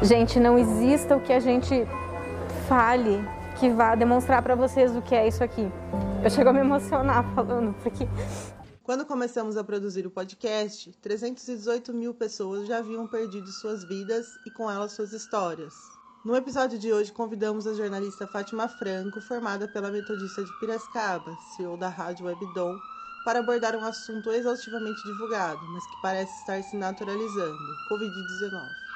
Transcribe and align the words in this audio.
Gente, 0.00 0.38
não 0.38 0.56
exista 0.56 1.16
o 1.16 1.20
que 1.20 1.32
a 1.32 1.40
gente 1.40 1.74
fale 2.68 3.18
que 3.58 3.68
vá 3.68 3.96
demonstrar 3.96 4.40
para 4.40 4.54
vocês 4.54 4.94
o 4.94 5.02
que 5.02 5.12
é 5.12 5.26
isso 5.26 5.42
aqui. 5.42 5.68
Eu 6.22 6.30
chego 6.30 6.50
a 6.50 6.52
me 6.52 6.60
emocionar 6.60 7.24
falando, 7.34 7.74
porque. 7.82 8.08
Quando 8.84 9.04
começamos 9.04 9.56
a 9.56 9.64
produzir 9.64 10.06
o 10.06 10.10
podcast, 10.10 10.92
318 11.02 11.92
mil 11.92 12.14
pessoas 12.14 12.68
já 12.68 12.78
haviam 12.78 13.08
perdido 13.08 13.48
suas 13.48 13.82
vidas 13.84 14.28
e 14.46 14.50
com 14.52 14.70
elas 14.70 14.92
suas 14.92 15.12
histórias. 15.12 15.74
No 16.24 16.36
episódio 16.36 16.78
de 16.78 16.92
hoje, 16.92 17.10
convidamos 17.10 17.66
a 17.66 17.74
jornalista 17.74 18.26
Fátima 18.28 18.68
Franco, 18.68 19.20
formada 19.20 19.66
pela 19.66 19.90
Metodista 19.90 20.44
de 20.44 20.60
Piracicaba, 20.60 21.36
CEO 21.56 21.76
da 21.76 21.88
Rádio 21.88 22.26
Webdom, 22.26 22.76
para 23.24 23.40
abordar 23.40 23.74
um 23.74 23.84
assunto 23.84 24.30
exaustivamente 24.30 25.02
divulgado, 25.02 25.60
mas 25.72 25.84
que 25.84 26.02
parece 26.02 26.32
estar 26.38 26.62
se 26.62 26.76
naturalizando: 26.76 27.58
Covid-19. 27.90 28.87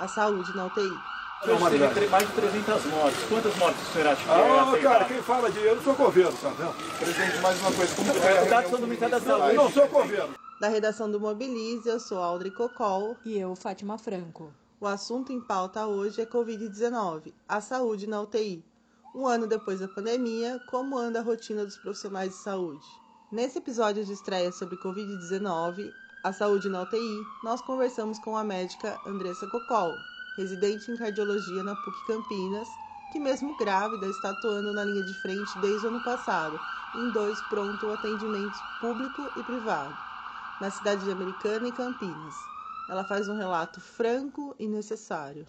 A 0.00 0.08
saúde 0.08 0.56
na 0.56 0.64
UTI. 0.64 0.98
Hoje 1.42 2.08
mais 2.08 2.26
de 2.26 2.32
300 2.32 2.86
mortes. 2.86 3.22
Quantas 3.28 3.54
mortes 3.58 3.82
o 3.86 3.92
senhor 3.92 4.08
acha 4.08 4.24
que 4.24 4.30
ah, 4.30 4.72
é 4.74 4.82
cara, 4.82 5.04
quem 5.04 5.22
fala 5.22 5.50
de... 5.50 5.58
Eu 5.58 5.76
não 5.76 5.82
sou 5.82 5.94
governo, 5.94 6.32
tá 6.40 6.48
vendo? 6.48 6.98
Presidente, 6.98 7.38
mais 7.42 7.60
uma 7.60 7.70
coisa. 7.72 7.94
Como 7.94 8.10
é 8.10 8.44
dados 8.46 8.70
do 8.70 8.86
Ministério 8.86 9.20
da 9.20 9.20
Saúde? 9.20 9.48
Eu 9.48 9.62
não 9.62 9.70
sou 9.70 9.86
governo. 9.88 10.34
Da 10.58 10.68
redação 10.68 11.10
do 11.10 11.20
Mobilize, 11.20 11.86
eu 11.86 12.00
sou 12.00 12.16
Aldri 12.16 12.50
Cocol. 12.50 13.14
E 13.26 13.38
eu, 13.38 13.54
Fátima 13.54 13.98
Franco. 13.98 14.50
O 14.80 14.86
assunto 14.86 15.34
em 15.34 15.40
pauta 15.42 15.86
hoje 15.86 16.22
é 16.22 16.24
Covid-19, 16.24 17.34
a 17.46 17.60
saúde 17.60 18.06
na 18.06 18.22
UTI. 18.22 18.64
Um 19.14 19.26
ano 19.26 19.46
depois 19.46 19.80
da 19.80 19.88
pandemia, 19.88 20.58
como 20.70 20.96
anda 20.96 21.18
a 21.18 21.22
rotina 21.22 21.66
dos 21.66 21.76
profissionais 21.76 22.30
de 22.30 22.36
saúde? 22.36 22.86
Nesse 23.30 23.58
episódio 23.58 24.02
de 24.02 24.14
estreia 24.14 24.50
sobre 24.50 24.78
Covid-19, 24.78 25.92
a 26.22 26.32
saúde 26.32 26.68
na 26.68 26.82
UTI, 26.82 27.26
nós 27.42 27.62
conversamos 27.62 28.18
com 28.18 28.36
a 28.36 28.44
médica 28.44 29.00
Andressa 29.06 29.46
Cocol, 29.46 29.94
residente 30.36 30.90
em 30.90 30.96
cardiologia 30.96 31.62
na 31.62 31.74
PUC 31.74 32.06
Campinas, 32.06 32.68
que 33.10 33.18
mesmo 33.18 33.56
grávida 33.56 34.06
está 34.06 34.30
atuando 34.30 34.72
na 34.72 34.84
linha 34.84 35.02
de 35.02 35.14
frente 35.22 35.58
desde 35.60 35.86
o 35.86 35.88
ano 35.88 36.04
passado, 36.04 36.60
em 36.96 37.10
dois 37.12 37.40
pronto 37.48 37.90
atendimentos 37.90 38.58
público 38.80 39.30
e 39.38 39.42
privado, 39.44 39.96
na 40.60 40.70
cidade 40.70 41.04
de 41.04 41.10
Americana 41.10 41.68
e 41.68 41.72
Campinas. 41.72 42.34
Ela 42.90 43.04
faz 43.04 43.28
um 43.28 43.36
relato 43.36 43.80
franco 43.80 44.54
e 44.58 44.68
necessário. 44.68 45.46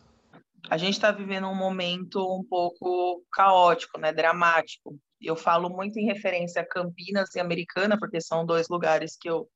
A 0.69 0.77
gente 0.77 0.93
está 0.93 1.11
vivendo 1.11 1.47
um 1.47 1.55
momento 1.55 2.19
um 2.33 2.43
pouco 2.43 3.23
caótico, 3.31 3.99
né, 3.99 4.13
dramático. 4.13 4.97
Eu 5.19 5.35
falo 5.35 5.69
muito 5.69 5.99
em 5.99 6.05
referência 6.05 6.61
a 6.61 6.67
Campinas 6.67 7.35
e 7.35 7.39
Americana, 7.39 7.97
porque 7.99 8.21
são 8.21 8.45
dois 8.45 8.69
lugares 8.69 9.17
que 9.19 9.29
eu 9.29 9.49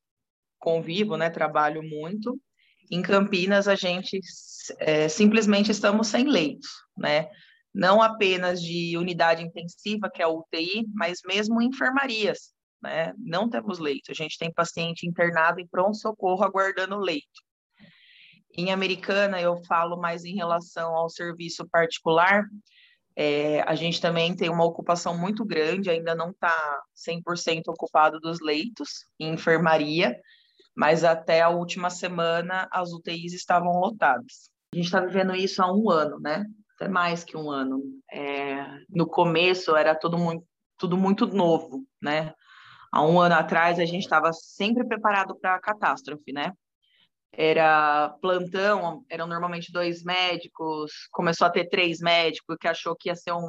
convivo, 0.66 1.16
né, 1.16 1.30
trabalho 1.30 1.80
muito. 1.80 2.36
Em 2.90 3.00
Campinas, 3.00 3.68
a 3.68 3.76
gente 3.76 4.18
é, 4.80 5.08
simplesmente 5.08 5.70
estamos 5.70 6.08
sem 6.08 6.24
leitos, 6.24 6.68
né? 6.98 7.30
Não 7.72 8.02
apenas 8.02 8.60
de 8.60 8.98
unidade 8.98 9.44
intensiva, 9.44 10.10
que 10.12 10.20
é 10.20 10.24
a 10.24 10.28
UTI, 10.28 10.84
mas 10.92 11.20
mesmo 11.24 11.62
enfermarias, 11.62 12.52
né? 12.82 13.14
Não 13.16 13.48
temos 13.48 13.78
leito. 13.78 14.10
A 14.10 14.14
gente 14.14 14.36
tem 14.38 14.52
paciente 14.52 15.06
internado 15.06 15.60
em 15.60 15.68
pronto-socorro 15.68 16.42
aguardando 16.42 16.96
leito. 16.96 17.40
Em 18.52 18.72
Americana, 18.72 19.40
eu 19.40 19.62
falo 19.68 19.96
mais 19.96 20.24
em 20.24 20.34
relação 20.34 20.96
ao 20.96 21.08
serviço 21.08 21.64
particular. 21.68 22.44
É, 23.14 23.60
a 23.62 23.76
gente 23.76 24.00
também 24.00 24.34
tem 24.34 24.48
uma 24.48 24.64
ocupação 24.64 25.16
muito 25.16 25.44
grande, 25.44 25.90
ainda 25.90 26.12
não 26.12 26.30
está 26.30 26.82
100% 27.08 27.68
ocupado 27.68 28.18
dos 28.18 28.40
leitos 28.40 29.04
em 29.20 29.32
enfermaria, 29.32 30.20
mas 30.76 31.04
até 31.04 31.40
a 31.40 31.48
última 31.48 31.88
semana 31.88 32.68
as 32.70 32.92
UTIs 32.92 33.32
estavam 33.32 33.80
lotadas. 33.80 34.50
A 34.74 34.76
gente 34.76 34.86
está 34.86 35.00
vivendo 35.00 35.34
isso 35.34 35.62
há 35.62 35.72
um 35.72 35.90
ano, 35.90 36.20
né? 36.20 36.44
Até 36.74 36.86
mais 36.86 37.24
que 37.24 37.34
um 37.34 37.50
ano. 37.50 37.82
É, 38.12 38.62
no 38.90 39.06
começo 39.06 39.74
era 39.74 39.94
tudo 39.94 40.18
muito, 40.18 40.44
tudo 40.76 40.96
muito 40.98 41.26
novo, 41.26 41.82
né? 42.00 42.34
Há 42.92 43.02
um 43.02 43.18
ano 43.18 43.34
atrás 43.34 43.78
a 43.80 43.86
gente 43.86 44.02
estava 44.02 44.32
sempre 44.34 44.86
preparado 44.86 45.34
para 45.40 45.54
a 45.54 45.60
catástrofe, 45.60 46.30
né? 46.30 46.52
Era 47.32 48.10
plantão, 48.20 49.04
eram 49.08 49.26
normalmente 49.26 49.72
dois 49.72 50.02
médicos, 50.02 50.92
começou 51.10 51.46
a 51.46 51.50
ter 51.50 51.68
três 51.68 52.00
médicos, 52.00 52.56
que 52.60 52.68
achou 52.68 52.94
que 52.94 53.08
ia 53.08 53.16
ser 53.16 53.32
um, 53.32 53.48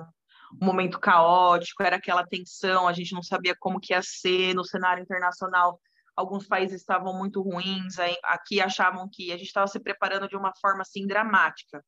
um 0.61 0.65
momento 0.65 0.99
caótico, 0.99 1.83
era 1.83 1.97
aquela 1.97 2.25
tensão, 2.25 2.87
a 2.87 2.93
gente 2.93 3.13
não 3.13 3.23
sabia 3.23 3.55
como 3.59 3.79
que 3.79 3.93
ia 3.93 4.01
ser 4.01 4.53
no 4.53 4.63
cenário 4.63 5.03
internacional 5.03 5.79
alguns 6.17 6.47
países 6.47 6.81
estavam 6.81 7.15
muito 7.15 7.41
ruins, 7.41 7.95
aqui 8.23 8.59
achavam 8.59 9.07
que 9.07 9.31
a 9.31 9.37
gente 9.37 9.47
estava 9.47 9.67
se 9.67 9.79
preparando 9.79 10.27
de 10.27 10.35
uma 10.35 10.51
forma 10.59 10.81
assim 10.81 11.05
dramática. 11.05 11.85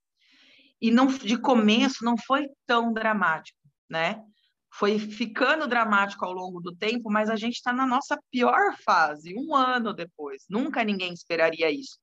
E 0.79 0.91
não 0.91 1.07
de 1.07 1.37
começo 1.37 2.05
não 2.05 2.15
foi 2.15 2.47
tão 2.67 2.93
dramático, 2.93 3.59
né? 3.89 4.23
Foi 4.71 4.99
ficando 4.99 5.67
dramático 5.67 6.23
ao 6.23 6.31
longo 6.31 6.61
do 6.61 6.75
tempo, 6.75 7.11
mas 7.11 7.27
a 7.27 7.35
gente 7.35 7.55
está 7.55 7.73
na 7.73 7.87
nossa 7.87 8.17
pior 8.31 8.77
fase, 8.85 9.33
um 9.35 9.55
ano 9.55 9.93
depois. 9.93 10.45
Nunca 10.47 10.83
ninguém 10.83 11.11
esperaria 11.11 11.71
isso. 11.71 11.97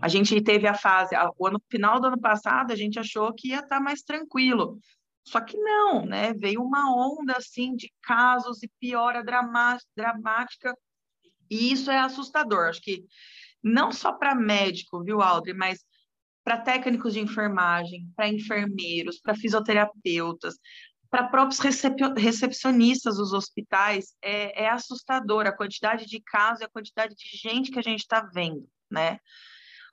A 0.00 0.08
gente 0.08 0.42
teve 0.42 0.66
a 0.66 0.74
fase, 0.74 1.14
o 1.38 1.46
ano 1.46 1.62
final 1.70 2.00
do 2.00 2.08
ano 2.08 2.20
passado, 2.20 2.72
a 2.72 2.76
gente 2.76 2.98
achou 2.98 3.32
que 3.32 3.48
ia 3.48 3.60
estar 3.60 3.76
tá 3.76 3.80
mais 3.80 4.02
tranquilo. 4.02 4.78
Só 5.24 5.40
que 5.40 5.56
não, 5.56 6.04
né? 6.04 6.34
Veio 6.34 6.60
uma 6.60 6.92
onda 6.92 7.36
assim 7.36 7.76
de 7.76 7.90
casos 8.02 8.62
e 8.64 8.70
piora 8.80 9.22
dramática 9.22 10.76
e 11.52 11.70
isso 11.70 11.90
é 11.90 11.98
assustador. 11.98 12.68
Acho 12.68 12.80
que 12.80 13.04
não 13.62 13.92
só 13.92 14.12
para 14.12 14.34
médico, 14.34 15.04
viu, 15.04 15.20
Aldri, 15.20 15.52
mas 15.52 15.84
para 16.42 16.58
técnicos 16.58 17.12
de 17.12 17.20
enfermagem, 17.20 18.10
para 18.16 18.26
enfermeiros, 18.26 19.20
para 19.20 19.34
fisioterapeutas, 19.34 20.56
para 21.10 21.28
próprios 21.28 21.60
recepcionistas 22.16 23.18
dos 23.18 23.34
hospitais, 23.34 24.14
é, 24.22 24.64
é 24.64 24.68
assustador 24.70 25.46
a 25.46 25.52
quantidade 25.52 26.06
de 26.06 26.20
casos 26.22 26.62
e 26.62 26.64
a 26.64 26.70
quantidade 26.70 27.14
de 27.14 27.36
gente 27.36 27.70
que 27.70 27.78
a 27.78 27.82
gente 27.82 28.00
está 28.00 28.22
vendo, 28.32 28.66
né? 28.90 29.18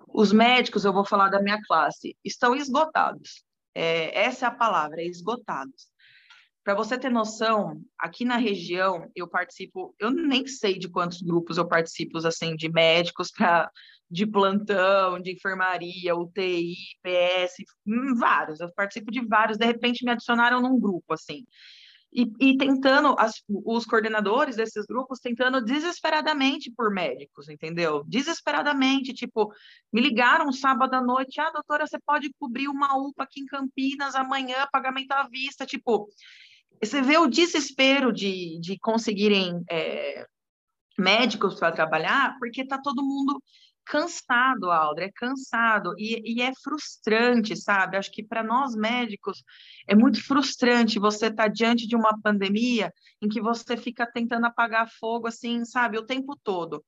Os 0.07 0.31
médicos, 0.31 0.85
eu 0.85 0.93
vou 0.93 1.03
falar 1.03 1.27
da 1.27 1.41
minha 1.41 1.59
classe, 1.67 2.15
estão 2.23 2.55
esgotados. 2.55 3.43
É, 3.75 4.17
essa 4.17 4.45
é 4.45 4.47
a 4.47 4.55
palavra, 4.55 5.03
esgotados. 5.03 5.89
Para 6.63 6.75
você 6.75 6.97
ter 6.97 7.09
noção, 7.09 7.81
aqui 7.97 8.25
na 8.25 8.37
região 8.37 9.09
eu 9.15 9.27
participo, 9.27 9.95
eu 9.97 10.11
nem 10.11 10.45
sei 10.45 10.77
de 10.77 10.89
quantos 10.89 11.21
grupos 11.21 11.57
eu 11.57 11.67
participo, 11.67 12.17
assim, 12.25 12.55
de 12.55 12.69
médicos 12.69 13.31
para 13.31 13.71
de 14.11 14.25
plantão, 14.25 15.19
de 15.19 15.33
enfermaria, 15.33 16.15
UTI, 16.15 16.73
PS, 17.03 17.63
hum, 17.85 18.15
vários. 18.15 18.59
Eu 18.59 18.73
participo 18.73 19.11
de 19.11 19.23
vários. 19.25 19.57
De 19.57 19.65
repente 19.65 20.03
me 20.03 20.11
adicionaram 20.11 20.59
num 20.59 20.79
grupo, 20.79 21.13
assim. 21.13 21.45
E, 22.11 22.23
e, 22.39 22.57
tentando, 22.57 23.15
as, 23.19 23.43
os 23.47 23.85
coordenadores 23.85 24.55
desses 24.55 24.83
grupos 24.87 25.19
tentando 25.19 25.63
desesperadamente 25.63 26.71
por 26.71 26.91
médicos, 26.91 27.47
entendeu? 27.49 28.03
Desesperadamente, 28.07 29.13
tipo, 29.13 29.53
me 29.93 30.01
ligaram 30.01 30.51
sábado 30.51 30.95
à 30.95 31.01
noite, 31.03 31.39
ah, 31.39 31.51
doutora, 31.51 31.85
você 31.85 31.99
pode 31.99 32.31
cobrir 32.39 32.67
uma 32.67 32.97
UPA 32.97 33.25
aqui 33.25 33.41
em 33.41 33.45
Campinas 33.45 34.15
amanhã, 34.15 34.67
pagamento 34.71 35.11
à 35.11 35.27
vista, 35.27 35.67
tipo, 35.67 36.09
você 36.81 37.01
vê 37.01 37.17
o 37.17 37.27
desespero 37.27 38.11
de, 38.11 38.59
de 38.59 38.77
conseguirem 38.79 39.63
é, 39.69 40.25
médicos 40.97 41.55
para 41.55 41.71
trabalhar, 41.71 42.37
porque 42.39 42.61
está 42.61 42.79
todo 42.81 43.03
mundo 43.03 43.41
cansado, 43.89 44.69
Aldra, 44.71 45.05
é 45.05 45.11
cansado 45.11 45.95
e, 45.97 46.35
e 46.35 46.41
é 46.43 46.51
frustrante, 46.63 47.55
sabe? 47.55 47.97
Acho 47.97 48.11
que 48.11 48.23
para 48.23 48.43
nós 48.43 48.75
médicos 48.75 49.43
é 49.87 49.95
muito 49.95 50.23
frustrante 50.23 50.99
você 50.99 51.25
estar 51.25 51.43
tá 51.43 51.47
diante 51.47 51.87
de 51.87 51.95
uma 51.95 52.15
pandemia 52.21 52.93
em 53.19 53.27
que 53.27 53.41
você 53.41 53.75
fica 53.75 54.05
tentando 54.05 54.45
apagar 54.45 54.87
fogo, 54.99 55.27
assim, 55.27 55.65
sabe, 55.65 55.97
o 55.97 56.05
tempo 56.05 56.37
todo. 56.43 56.85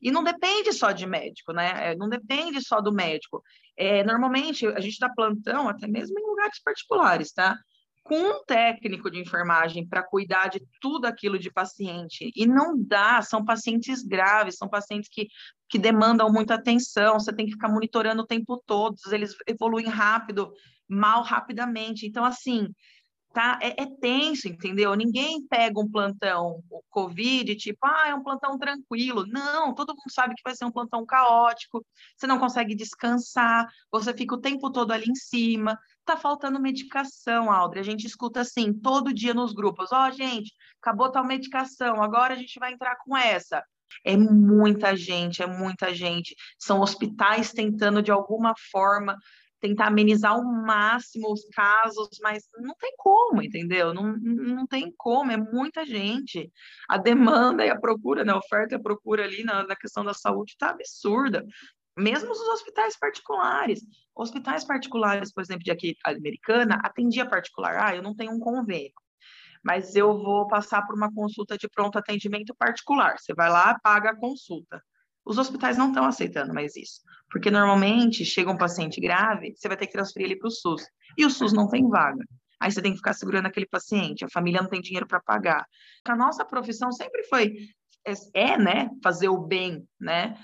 E 0.00 0.12
não 0.12 0.22
depende 0.22 0.72
só 0.72 0.92
de 0.92 1.06
médico, 1.06 1.52
né? 1.52 1.90
É, 1.90 1.96
não 1.96 2.08
depende 2.08 2.62
só 2.62 2.80
do 2.80 2.92
médico. 2.92 3.42
É, 3.76 4.04
normalmente 4.04 4.64
a 4.64 4.80
gente 4.80 4.98
dá 5.00 5.08
plantão 5.08 5.68
até 5.68 5.88
mesmo 5.88 6.16
em 6.20 6.26
lugares 6.26 6.62
particulares, 6.62 7.32
tá? 7.32 7.58
Com 8.04 8.16
um 8.16 8.44
técnico 8.44 9.10
de 9.10 9.18
enfermagem 9.18 9.88
para 9.88 10.02
cuidar 10.02 10.48
de 10.48 10.62
tudo 10.78 11.06
aquilo 11.06 11.38
de 11.38 11.50
paciente. 11.50 12.30
E 12.36 12.46
não 12.46 12.74
dá, 12.76 13.22
são 13.22 13.42
pacientes 13.42 14.02
graves, 14.02 14.56
são 14.56 14.68
pacientes 14.68 15.08
que, 15.10 15.26
que 15.68 15.78
demandam 15.78 16.30
muita 16.30 16.54
atenção, 16.54 17.18
você 17.18 17.34
tem 17.34 17.46
que 17.46 17.52
ficar 17.52 17.68
monitorando 17.68 18.22
o 18.22 18.26
tempo 18.26 18.62
todo, 18.66 18.94
eles 19.10 19.34
evoluem 19.46 19.86
rápido, 19.86 20.52
mal 20.86 21.22
rapidamente. 21.22 22.06
Então, 22.06 22.26
assim, 22.26 22.68
tá? 23.34 23.58
É, 23.60 23.82
é, 23.82 23.86
tenso, 24.00 24.48
entendeu? 24.48 24.94
Ninguém 24.94 25.44
pega 25.48 25.80
um 25.80 25.90
plantão 25.90 26.62
o 26.70 26.82
Covid, 26.88 27.56
tipo, 27.56 27.78
ah, 27.84 28.08
é 28.08 28.14
um 28.14 28.22
plantão 28.22 28.56
tranquilo. 28.58 29.26
Não, 29.26 29.74
todo 29.74 29.90
mundo 29.90 30.10
sabe 30.10 30.34
que 30.34 30.42
vai 30.44 30.54
ser 30.54 30.64
um 30.64 30.70
plantão 30.70 31.04
caótico, 31.04 31.84
você 32.16 32.26
não 32.26 32.38
consegue 32.38 32.74
descansar, 32.74 33.66
você 33.90 34.14
fica 34.14 34.34
o 34.34 34.40
tempo 34.40 34.70
todo 34.70 34.92
ali 34.92 35.06
em 35.10 35.14
cima, 35.14 35.78
tá 36.04 36.16
faltando 36.16 36.60
medicação, 36.60 37.50
Aldre. 37.50 37.80
A 37.80 37.82
gente 37.82 38.06
escuta 38.06 38.40
assim, 38.40 38.72
todo 38.72 39.14
dia 39.14 39.34
nos 39.34 39.52
grupos, 39.52 39.92
ó, 39.92 40.08
oh, 40.08 40.10
gente, 40.10 40.52
acabou 40.80 41.10
tal 41.10 41.24
medicação, 41.24 42.02
agora 42.02 42.34
a 42.34 42.36
gente 42.36 42.58
vai 42.58 42.72
entrar 42.72 42.96
com 43.04 43.16
essa. 43.16 43.62
É 44.04 44.16
muita 44.16 44.96
gente, 44.96 45.42
é 45.42 45.46
muita 45.46 45.94
gente. 45.94 46.34
São 46.58 46.80
hospitais 46.80 47.52
tentando, 47.52 48.02
de 48.02 48.10
alguma 48.10 48.54
forma, 48.70 49.16
tentar 49.64 49.86
amenizar 49.86 50.32
ao 50.32 50.44
máximo 50.44 51.32
os 51.32 51.48
casos, 51.48 52.08
mas 52.20 52.44
não 52.58 52.74
tem 52.74 52.92
como, 52.98 53.42
entendeu? 53.42 53.94
Não, 53.94 54.14
não 54.14 54.66
tem 54.66 54.92
como, 54.94 55.32
é 55.32 55.38
muita 55.38 55.86
gente. 55.86 56.52
A 56.86 56.98
demanda 56.98 57.64
e 57.64 57.70
a 57.70 57.80
procura, 57.80 58.24
né? 58.24 58.32
a 58.32 58.36
oferta 58.36 58.74
e 58.74 58.76
a 58.76 58.82
procura 58.82 59.24
ali 59.24 59.42
na, 59.42 59.66
na 59.66 59.74
questão 59.74 60.04
da 60.04 60.12
saúde 60.12 60.52
está 60.52 60.68
absurda. 60.68 61.46
Mesmo 61.96 62.32
os 62.32 62.40
hospitais 62.40 62.98
particulares. 62.98 63.80
Hospitais 64.14 64.64
particulares, 64.64 65.32
por 65.32 65.42
exemplo, 65.42 65.64
de 65.64 65.70
aqui, 65.70 65.96
americana, 66.04 66.80
atendia 66.82 67.28
particular. 67.28 67.76
Ah, 67.78 67.96
eu 67.96 68.02
não 68.02 68.14
tenho 68.14 68.32
um 68.32 68.38
convênio 68.38 68.92
mas 69.64 69.96
eu 69.96 70.22
vou 70.22 70.46
passar 70.46 70.86
por 70.86 70.94
uma 70.94 71.10
consulta 71.10 71.56
de 71.56 71.66
pronto 71.68 71.98
atendimento 71.98 72.54
particular. 72.54 73.18
Você 73.18 73.32
vai 73.32 73.48
lá, 73.48 73.78
paga 73.82 74.10
a 74.10 74.16
consulta. 74.16 74.82
Os 75.24 75.38
hospitais 75.38 75.78
não 75.78 75.88
estão 75.88 76.04
aceitando 76.04 76.52
mais 76.52 76.76
isso, 76.76 77.00
porque 77.30 77.50
normalmente 77.50 78.26
chega 78.26 78.50
um 78.50 78.58
paciente 78.58 79.00
grave, 79.00 79.54
você 79.56 79.66
vai 79.66 79.76
ter 79.76 79.86
que 79.86 79.94
transferir 79.94 80.26
ele 80.26 80.38
para 80.38 80.48
o 80.48 80.50
SUS, 80.50 80.86
e 81.16 81.24
o 81.24 81.30
SUS 81.30 81.54
não 81.54 81.66
tem 81.66 81.88
vaga. 81.88 82.22
Aí 82.60 82.70
você 82.70 82.82
tem 82.82 82.92
que 82.92 82.98
ficar 82.98 83.14
segurando 83.14 83.46
aquele 83.46 83.66
paciente, 83.66 84.22
a 84.22 84.28
família 84.28 84.60
não 84.60 84.68
tem 84.68 84.82
dinheiro 84.82 85.06
para 85.06 85.20
pagar. 85.20 85.66
A 86.06 86.14
nossa 86.14 86.44
profissão 86.44 86.92
sempre 86.92 87.24
foi, 87.24 87.56
é, 88.06 88.12
é, 88.34 88.58
né, 88.58 88.90
fazer 89.02 89.30
o 89.30 89.38
bem, 89.38 89.88
né? 89.98 90.38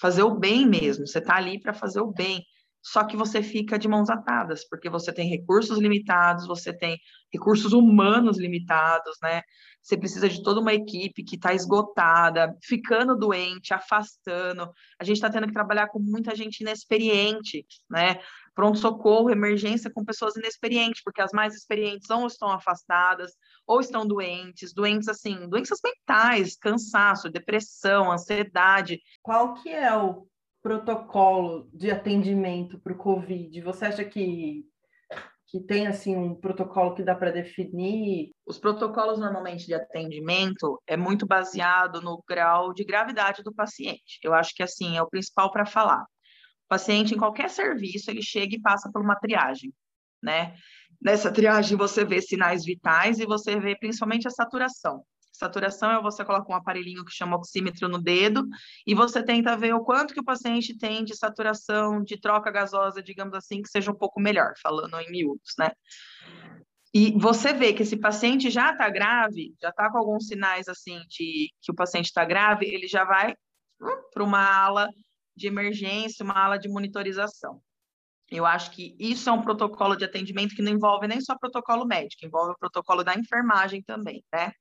Fazer 0.00 0.22
o 0.22 0.38
bem 0.38 0.66
mesmo, 0.66 1.06
você 1.06 1.18
está 1.18 1.36
ali 1.36 1.60
para 1.60 1.72
fazer 1.72 2.00
o 2.00 2.12
bem 2.12 2.44
só 2.86 3.02
que 3.02 3.16
você 3.16 3.42
fica 3.42 3.76
de 3.76 3.88
mãos 3.88 4.08
atadas, 4.08 4.64
porque 4.68 4.88
você 4.88 5.12
tem 5.12 5.28
recursos 5.28 5.76
limitados, 5.76 6.46
você 6.46 6.72
tem 6.72 6.96
recursos 7.32 7.72
humanos 7.72 8.38
limitados, 8.38 9.16
né? 9.20 9.42
Você 9.82 9.96
precisa 9.96 10.28
de 10.28 10.40
toda 10.40 10.60
uma 10.60 10.72
equipe 10.72 11.24
que 11.24 11.34
está 11.34 11.52
esgotada, 11.52 12.56
ficando 12.62 13.16
doente, 13.16 13.74
afastando. 13.74 14.70
A 15.00 15.04
gente 15.04 15.16
está 15.16 15.28
tendo 15.28 15.48
que 15.48 15.52
trabalhar 15.52 15.88
com 15.88 15.98
muita 15.98 16.32
gente 16.36 16.60
inexperiente, 16.60 17.66
né? 17.90 18.20
Pronto-socorro, 18.54 19.30
emergência 19.30 19.90
com 19.92 20.04
pessoas 20.04 20.36
inexperientes, 20.36 21.02
porque 21.02 21.20
as 21.20 21.32
mais 21.32 21.56
experientes 21.56 22.08
ou 22.08 22.24
estão 22.28 22.50
afastadas, 22.50 23.32
ou 23.66 23.80
estão 23.80 24.06
doentes, 24.06 24.72
doentes 24.72 25.08
assim, 25.08 25.48
doenças 25.48 25.80
mentais, 25.82 26.56
cansaço, 26.56 27.30
depressão, 27.30 28.12
ansiedade. 28.12 29.00
Qual 29.22 29.54
que 29.54 29.70
é 29.70 29.96
o 29.96 30.26
protocolo 30.62 31.68
de 31.72 31.90
atendimento 31.90 32.78
para 32.78 32.92
o 32.92 32.96
Covid? 32.96 33.60
Você 33.62 33.86
acha 33.86 34.04
que, 34.04 34.64
que 35.48 35.60
tem 35.60 35.86
assim 35.86 36.16
um 36.16 36.34
protocolo 36.34 36.94
que 36.94 37.02
dá 37.02 37.14
para 37.14 37.32
definir? 37.32 38.30
Os 38.46 38.58
protocolos 38.58 39.18
normalmente 39.18 39.66
de 39.66 39.74
atendimento 39.74 40.80
é 40.86 40.96
muito 40.96 41.26
baseado 41.26 42.00
no 42.00 42.22
grau 42.26 42.72
de 42.72 42.84
gravidade 42.84 43.42
do 43.42 43.54
paciente. 43.54 44.20
Eu 44.22 44.32
acho 44.32 44.54
que 44.54 44.62
assim 44.62 44.96
é 44.96 45.02
o 45.02 45.10
principal 45.10 45.50
para 45.50 45.66
falar. 45.66 46.02
O 46.02 46.68
paciente 46.68 47.14
em 47.14 47.18
qualquer 47.18 47.50
serviço 47.50 48.10
ele 48.10 48.22
chega 48.22 48.54
e 48.56 48.60
passa 48.60 48.90
por 48.92 49.00
uma 49.00 49.16
triagem, 49.16 49.72
né? 50.22 50.56
Nessa 51.00 51.30
triagem 51.30 51.76
você 51.76 52.04
vê 52.04 52.20
sinais 52.20 52.64
vitais 52.64 53.18
e 53.18 53.26
você 53.26 53.58
vê 53.58 53.76
principalmente 53.76 54.26
a 54.26 54.30
saturação. 54.30 55.04
Saturação 55.32 55.90
é 55.90 56.00
você 56.00 56.24
coloca 56.24 56.50
um 56.50 56.56
aparelhinho 56.56 57.04
que 57.04 57.14
chama 57.14 57.36
oxímetro 57.36 57.88
no 57.88 58.00
dedo 58.00 58.46
e 58.86 58.94
você 58.94 59.22
tenta 59.22 59.56
ver 59.56 59.74
o 59.74 59.84
quanto 59.84 60.14
que 60.14 60.20
o 60.20 60.24
paciente 60.24 60.76
tem 60.76 61.04
de 61.04 61.14
saturação, 61.14 62.02
de 62.02 62.18
troca 62.18 62.50
gasosa, 62.50 63.02
digamos 63.02 63.34
assim, 63.34 63.60
que 63.62 63.68
seja 63.68 63.90
um 63.90 63.94
pouco 63.94 64.18
melhor, 64.18 64.54
falando 64.62 64.98
em 64.98 65.10
miúdos, 65.10 65.54
né? 65.58 65.70
E 66.94 67.12
você 67.18 67.52
vê 67.52 67.74
que 67.74 67.82
esse 67.82 67.98
paciente 67.98 68.48
já 68.48 68.72
está 68.72 68.88
grave, 68.88 69.54
já 69.60 69.68
está 69.68 69.90
com 69.90 69.98
alguns 69.98 70.26
sinais 70.26 70.66
assim 70.66 70.98
de 71.08 71.50
que 71.60 71.70
o 71.70 71.74
paciente 71.74 72.06
está 72.06 72.24
grave, 72.24 72.64
ele 72.64 72.88
já 72.88 73.04
vai 73.04 73.34
hum, 73.80 74.02
para 74.14 74.24
uma 74.24 74.42
ala 74.42 74.88
de 75.36 75.46
emergência, 75.46 76.24
uma 76.24 76.42
ala 76.42 76.58
de 76.58 76.68
monitorização. 76.70 77.60
Eu 78.30 78.44
acho 78.44 78.70
que 78.72 78.96
isso 78.98 79.28
é 79.28 79.32
um 79.32 79.42
protocolo 79.42 79.96
de 79.96 80.04
atendimento 80.04 80.54
que 80.54 80.62
não 80.62 80.72
envolve 80.72 81.06
nem 81.06 81.20
só 81.20 81.36
protocolo 81.38 81.86
médico, 81.86 82.24
envolve 82.24 82.52
o 82.52 82.58
protocolo 82.58 83.04
da 83.04 83.14
enfermagem 83.14 83.82
também, 83.82 84.24
né? 84.32 84.52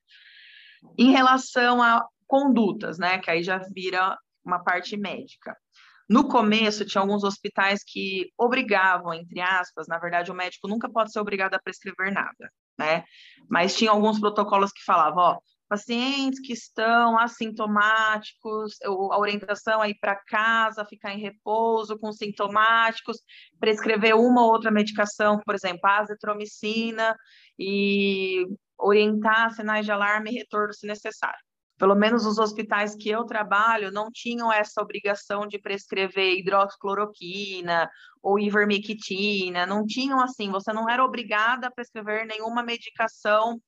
Em 0.98 1.12
relação 1.12 1.82
a 1.82 2.06
condutas, 2.28 2.98
né, 2.98 3.18
que 3.20 3.30
aí 3.30 3.44
já 3.44 3.60
vira 3.74 4.18
uma 4.44 4.64
parte 4.64 4.96
médica. 4.96 5.56
No 6.08 6.28
começo, 6.28 6.86
tinha 6.86 7.02
alguns 7.02 7.24
hospitais 7.24 7.84
que 7.84 8.32
obrigavam, 8.38 9.14
entre 9.14 9.42
aspas, 9.42 9.88
na 9.88 9.98
verdade, 9.98 10.32
o 10.32 10.36
médico 10.36 10.68
nunca 10.68 10.88
pode 10.88 11.12
ser 11.12 11.20
obrigado 11.20 11.56
a 11.56 11.60
prescrever 11.60 12.14
nada, 12.14 12.52
né? 12.78 13.04
Mas 13.50 13.76
tinha 13.76 13.90
alguns 13.90 14.20
protocolos 14.20 14.72
que 14.72 14.84
falavam, 14.84 15.24
ó, 15.24 15.40
pacientes 15.68 16.40
que 16.40 16.54
estão 16.54 17.18
assintomáticos, 17.18 18.76
a 18.84 19.20
orientação 19.20 19.84
é 19.84 19.90
ir 19.90 19.98
para 20.00 20.16
casa, 20.16 20.86
ficar 20.86 21.14
em 21.14 21.20
repouso 21.20 21.98
com 21.98 22.12
sintomáticos, 22.12 23.18
prescrever 23.60 24.16
uma 24.16 24.44
ou 24.44 24.52
outra 24.52 24.72
medicação, 24.72 25.40
por 25.46 25.56
exemplo, 25.56 25.82
azitromicina 25.84 27.16
e 27.58 28.46
orientar 28.78 29.54
sinais 29.54 29.86
de 29.86 29.92
alarme 29.92 30.32
e 30.32 30.36
retorno 30.36 30.74
se 30.74 30.86
necessário. 30.86 31.40
Pelo 31.78 31.96
menos 31.96 32.26
os 32.26 32.38
hospitais 32.38 32.96
que 32.96 33.10
eu 33.10 33.26
trabalho 33.26 33.92
não 33.92 34.10
tinham 34.10 34.52
essa 34.52 34.82
obrigação 34.82 35.46
de 35.46 35.60
prescrever 35.60 36.38
hidroxicloroquina 36.38 37.90
ou 38.24 38.40
ivermectina, 38.40 39.66
não 39.66 39.86
tinham 39.86 40.22
assim, 40.22 40.50
você 40.50 40.72
não 40.72 40.90
era 40.90 41.04
obrigada 41.04 41.68
a 41.68 41.72
prescrever 41.72 42.26
nenhuma 42.26 42.64
medicação 42.64 43.60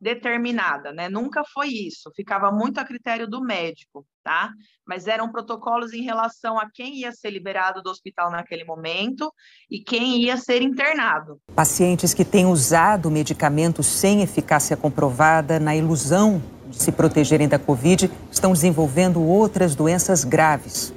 determinada, 0.00 0.92
né? 0.92 1.08
Nunca 1.08 1.42
foi 1.44 1.68
isso, 1.68 2.10
ficava 2.14 2.50
muito 2.52 2.78
a 2.78 2.84
critério 2.84 3.26
do 3.26 3.40
médico, 3.40 4.06
tá? 4.22 4.50
Mas 4.86 5.06
eram 5.06 5.30
protocolos 5.30 5.92
em 5.92 6.02
relação 6.02 6.58
a 6.58 6.68
quem 6.70 6.96
ia 6.96 7.12
ser 7.12 7.30
liberado 7.30 7.82
do 7.82 7.90
hospital 7.90 8.30
naquele 8.30 8.64
momento 8.64 9.32
e 9.70 9.80
quem 9.80 10.22
ia 10.22 10.36
ser 10.36 10.62
internado. 10.62 11.40
Pacientes 11.54 12.12
que 12.12 12.24
têm 12.24 12.46
usado 12.46 13.10
medicamentos 13.10 13.86
sem 13.86 14.22
eficácia 14.22 14.76
comprovada 14.76 15.58
na 15.58 15.74
ilusão 15.74 16.42
de 16.68 16.82
se 16.82 16.92
protegerem 16.92 17.48
da 17.48 17.58
Covid 17.58 18.10
estão 18.30 18.52
desenvolvendo 18.52 19.22
outras 19.22 19.74
doenças 19.74 20.24
graves. 20.24 20.92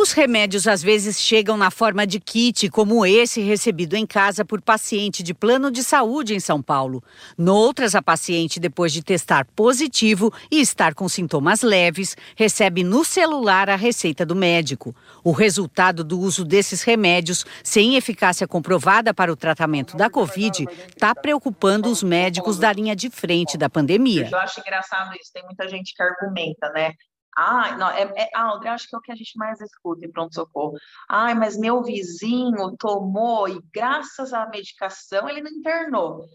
Os 0.00 0.12
remédios 0.12 0.66
às 0.66 0.82
vezes 0.82 1.20
chegam 1.20 1.58
na 1.58 1.70
forma 1.70 2.06
de 2.06 2.18
kit, 2.18 2.70
como 2.70 3.04
esse 3.04 3.42
recebido 3.42 3.94
em 3.94 4.06
casa 4.06 4.46
por 4.46 4.62
paciente 4.62 5.22
de 5.22 5.34
plano 5.34 5.70
de 5.70 5.84
saúde 5.84 6.34
em 6.34 6.40
São 6.40 6.62
Paulo. 6.62 7.04
Noutras, 7.36 7.94
a 7.94 8.00
paciente, 8.00 8.58
depois 8.58 8.94
de 8.94 9.02
testar 9.02 9.44
positivo 9.54 10.32
e 10.50 10.58
estar 10.58 10.94
com 10.94 11.06
sintomas 11.06 11.60
leves, 11.60 12.16
recebe 12.34 12.82
no 12.82 13.04
celular 13.04 13.68
a 13.68 13.76
receita 13.76 14.24
do 14.24 14.34
médico. 14.34 14.96
O 15.22 15.32
resultado 15.32 16.02
do 16.02 16.18
uso 16.18 16.46
desses 16.46 16.82
remédios, 16.82 17.44
sem 17.62 17.96
eficácia 17.96 18.48
comprovada 18.48 19.12
para 19.12 19.30
o 19.30 19.36
tratamento 19.36 19.98
da 19.98 20.08
Covid, 20.08 20.66
está 20.88 21.14
preocupando 21.14 21.90
os 21.90 22.02
médicos 22.02 22.58
da 22.58 22.72
linha 22.72 22.96
de 22.96 23.10
frente 23.10 23.58
da 23.58 23.68
pandemia. 23.68 24.30
Eu 24.32 24.38
acho 24.38 24.60
engraçado 24.60 25.14
isso, 25.20 25.30
tem 25.30 25.44
muita 25.44 25.68
gente 25.68 25.94
que 25.94 26.02
argumenta, 26.02 26.70
né? 26.70 26.94
Ah, 27.36 27.76
não, 27.76 27.88
é, 27.90 28.02
é, 28.16 28.30
Aldre, 28.34 28.68
acho 28.68 28.88
que 28.88 28.94
é 28.94 28.98
o 28.98 29.02
que 29.02 29.12
a 29.12 29.16
gente 29.16 29.36
mais 29.38 29.60
escuta 29.60 30.04
em 30.04 30.10
pronto-socorro. 30.10 30.76
Ai, 31.08 31.34
mas 31.34 31.56
meu 31.56 31.82
vizinho 31.82 32.76
tomou 32.76 33.48
e 33.48 33.60
graças 33.72 34.32
à 34.32 34.46
medicação 34.46 35.28
ele 35.28 35.40
não 35.40 35.50
internou. 35.50 36.26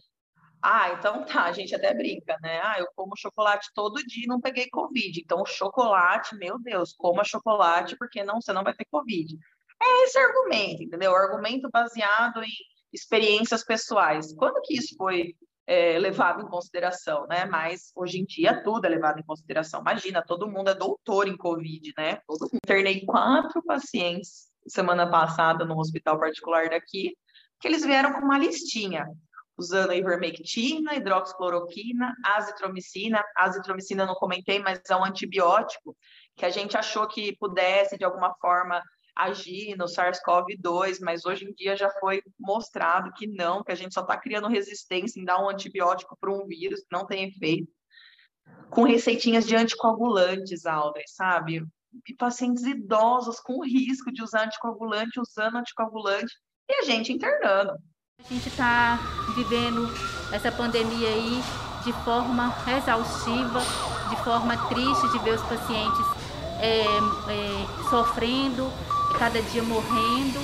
Ah, 0.62 0.94
então 0.94 1.24
tá, 1.26 1.44
a 1.44 1.52
gente 1.52 1.76
até 1.76 1.94
brinca, 1.94 2.38
né? 2.42 2.60
Ah, 2.64 2.80
eu 2.80 2.88
como 2.96 3.16
chocolate 3.16 3.70
todo 3.76 4.04
dia 4.04 4.24
e 4.24 4.28
não 4.28 4.42
peguei 4.42 4.68
Covid. 4.70 5.22
Então, 5.22 5.46
chocolate, 5.46 6.36
meu 6.38 6.58
Deus, 6.58 6.94
coma 6.94 7.24
chocolate 7.24 7.96
porque 7.98 8.24
não, 8.24 8.42
você 8.42 8.52
não 8.52 8.64
vai 8.64 8.74
ter 8.74 8.86
Covid. 8.86 9.38
É 9.82 10.04
esse 10.06 10.18
argumento, 10.18 10.82
entendeu? 10.82 11.16
Argumento 11.16 11.70
baseado 11.72 12.44
em 12.44 12.52
experiências 12.92 13.64
pessoais. 13.64 14.34
Quando 14.34 14.62
que 14.62 14.76
isso 14.76 14.96
foi 14.98 15.36
é, 15.68 15.98
levado 15.98 16.42
em 16.42 16.48
consideração, 16.48 17.26
né? 17.28 17.46
Mas 17.46 17.92
hoje 17.96 18.20
em 18.20 18.26
dia 18.26 18.64
tudo 18.64 18.86
é 18.86 18.90
levado 18.90 19.20
em 19.20 19.24
consideração. 19.24 19.82
Imagina, 19.82 20.22
todo 20.22 20.50
mundo 20.50 20.70
é 20.70 20.76
doutor 20.76 21.28
em 21.28 21.38
Covid, 21.38 21.94
né? 21.98 22.20
Todo 22.28 22.50
Internei 22.54 23.06
quatro 23.06 23.64
pacientes 23.64 24.54
semana 24.68 25.10
passada 25.10 25.64
no 25.66 25.78
hospital 25.78 26.20
particular 26.20 26.70
daqui, 26.70 27.16
que 27.60 27.68
eles 27.68 27.86
vieram 27.86 28.14
com 28.14 28.22
uma 28.22 28.38
listinha, 28.38 29.08
usando 29.58 29.94
ivermectina, 29.94 30.96
hidroxicloroquina, 30.96 32.14
azitromicina. 32.24 33.24
Azitromicina 33.38 34.06
não 34.06 34.16
comentei, 34.16 34.60
mas 34.60 34.82
é 34.90 34.96
um 34.96 35.06
antibiótico 35.06 35.96
que 36.36 36.46
a 36.46 36.50
gente 36.50 36.76
achou 36.76 37.08
que 37.08 37.36
pudesse, 37.38 37.98
de 37.98 38.04
alguma 38.04 38.34
forma, 38.42 38.82
agir 39.16 39.76
no 39.78 39.86
SARS-CoV-2, 39.86 41.00
mas 41.02 41.26
hoje 41.26 41.46
em 41.46 41.54
dia 41.54 41.76
já 41.76 41.90
foi 42.00 42.22
mostrado 42.40 43.14
que 43.14 43.26
não, 43.26 43.64
que 43.64 43.72
a 43.72 43.76
gente 43.76 43.94
só 43.94 44.02
está 44.02 44.18
criando 44.18 44.48
resistência 44.48 45.20
em 45.20 45.26
dar 45.26 45.42
um 45.42 45.50
antibiótico 45.50 46.18
para 46.20 46.32
um 46.32 46.46
vírus 46.46 46.82
que 46.82 46.92
não 46.92 47.06
tem 47.06 47.30
efeito. 47.30 47.72
Com 48.70 48.84
receitinhas 48.84 49.46
de 49.46 49.56
anticoagulantes, 49.56 50.66
Aldrey, 50.66 51.06
sabe? 51.08 51.66
E 52.08 52.14
pacientes 52.14 52.64
idosos 52.64 53.40
com 53.40 53.64
risco 53.64 54.12
de 54.12 54.22
usar 54.22 54.46
anticoagulante, 54.46 55.20
usando 55.20 55.58
anticoagulante, 55.58 56.34
e 56.70 56.74
a 56.74 56.82
gente 56.84 57.14
internando. 57.14 57.74
A 58.20 58.34
gente 58.34 58.50
está 58.50 58.98
vivendo 59.36 59.88
essa 60.34 60.52
pandemia 60.52 61.10
aí 61.10 61.42
de 61.86 61.94
forma 62.04 62.54
exaustiva, 62.76 63.62
de 64.10 64.24
forma 64.24 64.58
triste 64.68 65.12
de 65.12 65.20
ver 65.20 65.36
os 65.36 65.42
pacientes 65.44 66.06
é, 66.60 66.82
é, 66.82 67.90
sofrendo, 67.90 68.72
cada 69.18 69.42
dia 69.42 69.64
morrendo 69.64 70.40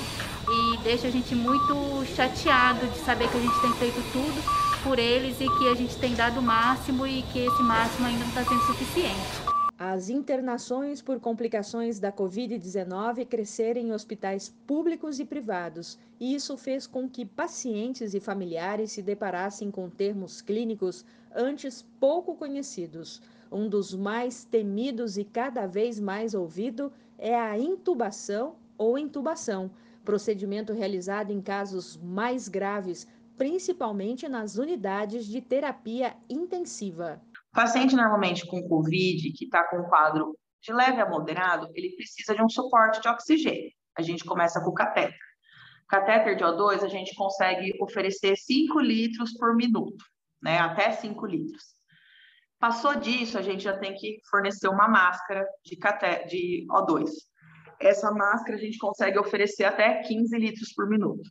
e 0.48 0.78
deixa 0.78 1.08
a 1.08 1.10
gente 1.10 1.34
muito 1.34 2.04
chateado 2.14 2.86
de 2.86 2.98
saber 3.00 3.28
que 3.30 3.36
a 3.36 3.40
gente 3.40 3.60
tem 3.60 3.72
feito 3.74 4.02
tudo 4.12 4.82
por 4.82 4.98
eles 4.98 5.40
e 5.40 5.46
que 5.58 5.68
a 5.68 5.74
gente 5.74 5.96
tem 5.96 6.14
dado 6.14 6.40
o 6.40 6.42
máximo 6.42 7.06
e 7.06 7.22
que 7.22 7.40
esse 7.40 7.62
máximo 7.62 8.06
ainda 8.06 8.20
não 8.20 8.28
está 8.28 8.44
sendo 8.44 8.62
suficiente. 8.62 9.52
As 9.78 10.08
internações 10.08 11.02
por 11.02 11.18
complicações 11.20 11.98
da 11.98 12.12
Covid-19 12.12 13.26
cresceram 13.26 13.80
em 13.80 13.92
hospitais 13.92 14.54
públicos 14.66 15.18
e 15.18 15.24
privados, 15.24 15.98
e 16.20 16.34
isso 16.34 16.56
fez 16.56 16.86
com 16.86 17.08
que 17.08 17.26
pacientes 17.26 18.14
e 18.14 18.20
familiares 18.20 18.92
se 18.92 19.02
deparassem 19.02 19.70
com 19.70 19.90
termos 19.90 20.40
clínicos 20.40 21.04
antes 21.34 21.84
pouco 21.98 22.34
conhecidos. 22.34 23.20
Um 23.50 23.68
dos 23.68 23.94
mais 23.94 24.44
temidos 24.44 25.16
e 25.16 25.24
cada 25.24 25.66
vez 25.66 25.98
mais 25.98 26.32
ouvido 26.32 26.92
é 27.18 27.34
a 27.34 27.58
intubação 27.58 28.54
ou 28.82 28.98
intubação, 28.98 29.70
procedimento 30.04 30.72
realizado 30.72 31.30
em 31.30 31.40
casos 31.40 31.96
mais 31.96 32.48
graves, 32.48 33.06
principalmente 33.38 34.28
nas 34.28 34.56
unidades 34.56 35.24
de 35.26 35.40
terapia 35.40 36.16
intensiva. 36.28 37.22
O 37.52 37.54
paciente 37.54 37.94
normalmente 37.94 38.44
com 38.44 38.66
COVID, 38.68 39.32
que 39.34 39.44
está 39.44 39.62
com 39.68 39.84
quadro 39.84 40.36
de 40.60 40.72
leve 40.72 41.00
a 41.00 41.08
moderado, 41.08 41.68
ele 41.74 41.94
precisa 41.94 42.34
de 42.34 42.42
um 42.42 42.48
suporte 42.48 43.00
de 43.00 43.08
oxigênio. 43.08 43.70
A 43.96 44.02
gente 44.02 44.24
começa 44.24 44.60
com 44.60 44.70
o 44.70 44.74
catéter. 44.74 45.18
Catéter 45.88 46.36
de 46.36 46.42
O2, 46.42 46.82
a 46.82 46.88
gente 46.88 47.14
consegue 47.14 47.72
oferecer 47.80 48.36
5 48.36 48.80
litros 48.80 49.32
por 49.34 49.54
minuto, 49.54 50.04
né? 50.42 50.58
Até 50.58 50.90
5 50.90 51.24
litros. 51.26 51.62
Passou 52.58 52.94
disso, 52.96 53.38
a 53.38 53.42
gente 53.42 53.62
já 53.62 53.76
tem 53.76 53.94
que 53.94 54.18
fornecer 54.30 54.68
uma 54.68 54.88
máscara 54.88 55.46
de, 55.64 55.76
caté 55.76 56.24
de 56.24 56.66
O2. 56.70 57.10
Essa 57.82 58.10
máscara 58.10 58.56
a 58.56 58.60
gente 58.60 58.78
consegue 58.78 59.18
oferecer 59.18 59.64
até 59.64 60.02
15 60.02 60.36
litros 60.38 60.72
por 60.74 60.88
minuto. 60.88 61.28